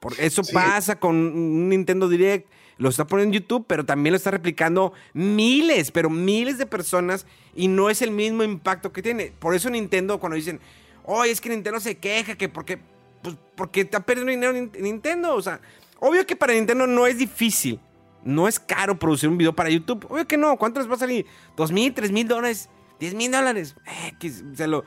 [0.00, 2.48] Por eso pasa con un Nintendo Direct.
[2.78, 7.26] Lo está poniendo en YouTube, pero también lo está replicando miles, pero miles de personas
[7.54, 9.32] y no es el mismo impacto que tiene.
[9.38, 10.60] Por eso Nintendo, cuando dicen,
[11.04, 12.78] oye, es que Nintendo se queja, que porque,
[13.22, 15.34] pues, porque está perdiendo dinero Nintendo.
[15.34, 15.60] O sea,
[16.00, 17.78] Obvio que para Nintendo no es difícil.
[18.24, 20.06] No es caro producir un video para YouTube.
[20.08, 20.56] Obvio que no.
[20.56, 21.26] ¿Cuánto les va a salir?
[21.56, 22.68] ¿Dos mil, tres mil dólares?
[22.98, 23.76] ¿Diez mil dólares?
[23.86, 24.84] Eh, lo...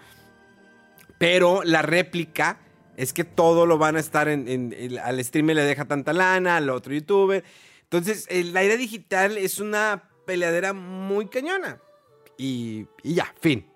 [1.18, 2.60] Pero la réplica
[2.98, 6.70] es que todo lo van a estar en, al streamer le deja tanta lana, al
[6.70, 7.44] otro youtuber.
[7.84, 11.80] Entonces, la era digital es una peleadera muy cañona.
[12.38, 13.68] Y, y ya, fin.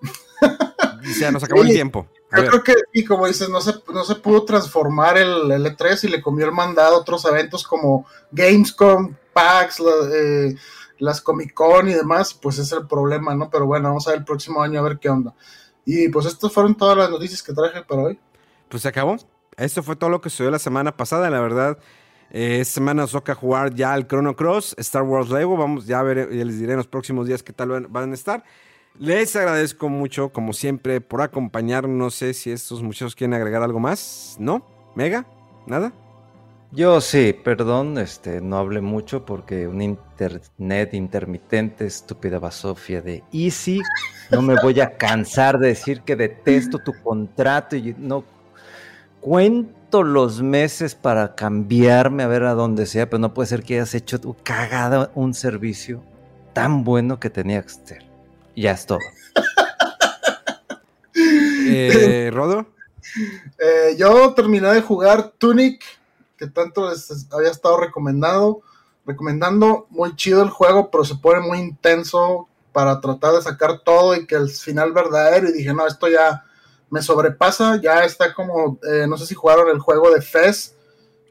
[1.20, 2.08] ya nos acabó el tiempo.
[2.36, 6.04] Yo creo que, y como dices, no se, no se pudo transformar el, el, E3
[6.04, 9.80] y le comió el mandado a otros eventos como Gamescom, PAX,
[10.12, 10.54] eh,
[10.98, 13.48] las Comic Con y demás, pues es el problema, ¿no?
[13.48, 15.32] Pero bueno, vamos a ver el próximo año a ver qué onda.
[15.90, 18.18] Y pues estas fueron todas las noticias que traje para hoy.
[18.68, 19.16] Pues se acabó.
[19.56, 21.78] Esto fue todo lo que sucedió la semana pasada, la verdad.
[22.30, 25.56] Eh, esta semana nos toca jugar ya el Chrono Cross, Star Wars Lego.
[25.56, 28.44] Vamos, ya, ver, ya les diré en los próximos días qué tal van a estar.
[28.98, 31.96] Les agradezco mucho, como siempre, por acompañarnos.
[31.96, 34.36] No sé si estos muchachos quieren agregar algo más.
[34.38, 34.66] ¿No?
[34.94, 35.26] ¿Mega?
[35.66, 35.94] ¿Nada?
[36.70, 43.80] Yo sí, perdón, este, no hablé mucho porque un internet intermitente, estúpida basofia de Easy.
[44.30, 48.22] No me voy a cansar de decir que detesto tu contrato y no
[49.20, 53.76] cuento los meses para cambiarme a ver a donde sea, pero no puede ser que
[53.76, 56.02] hayas hecho tu cagada un servicio
[56.52, 58.04] tan bueno que tenía que ser.
[58.54, 58.98] Ya es todo.
[61.70, 62.66] Eh, ¿Rodo?
[63.58, 65.84] Eh, yo terminé de jugar Tunic,
[66.38, 68.62] que tanto les había estado recomendado,
[69.06, 69.86] recomendando.
[69.90, 74.26] Muy chido el juego, pero se pone muy intenso para tratar de sacar todo y
[74.26, 75.48] que el final verdadero.
[75.48, 76.44] Y dije, no, esto ya
[76.90, 77.80] me sobrepasa.
[77.82, 80.74] Ya está como, eh, no sé si jugaron el juego de Fez,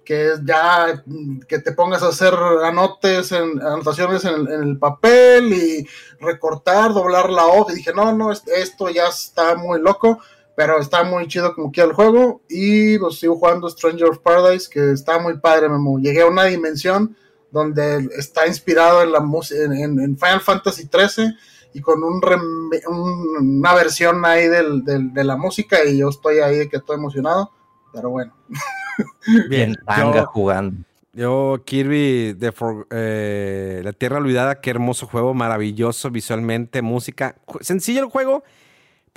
[0.05, 1.03] que es ya
[1.49, 5.87] que te pongas a hacer anotes, en, anotaciones en, en el papel y
[6.19, 7.73] recortar, doblar la hoja.
[7.73, 10.19] Y dije, no, no, es- esto ya está muy loco,
[10.57, 12.41] pero está muy chido como quiera el juego.
[12.49, 15.99] Y pues sigo jugando Stranger of Paradise, que está muy padre, Memo.
[15.99, 17.15] Llegué a una dimensión
[17.51, 21.35] donde está inspirado en la música, en, en- en Final Fantasy XIII
[21.75, 26.09] y con un rem- un- una versión ahí del- del- de la música y yo
[26.09, 27.51] estoy ahí de que estoy emocionado,
[27.93, 28.33] pero bueno.
[29.51, 30.83] En tanga Yo, jugando.
[31.13, 37.35] yo, Kirby de For- eh, La Tierra Olvidada, qué hermoso juego, maravilloso visualmente, música.
[37.61, 38.43] Sencillo el juego,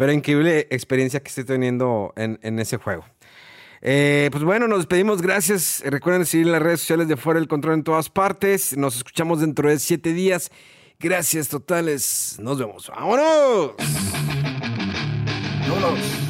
[0.00, 3.04] pero increíble experiencia que estoy teniendo en, en ese juego.
[3.82, 5.20] Eh, pues bueno, nos despedimos.
[5.20, 5.82] Gracias.
[5.84, 8.74] Recuerden seguir en las redes sociales de Fuera del Control en todas partes.
[8.78, 10.50] Nos escuchamos dentro de siete días.
[10.98, 12.38] Gracias totales.
[12.40, 12.88] Nos vemos.
[12.88, 13.72] ¡Vámonos!
[15.68, 16.29] Vámonos.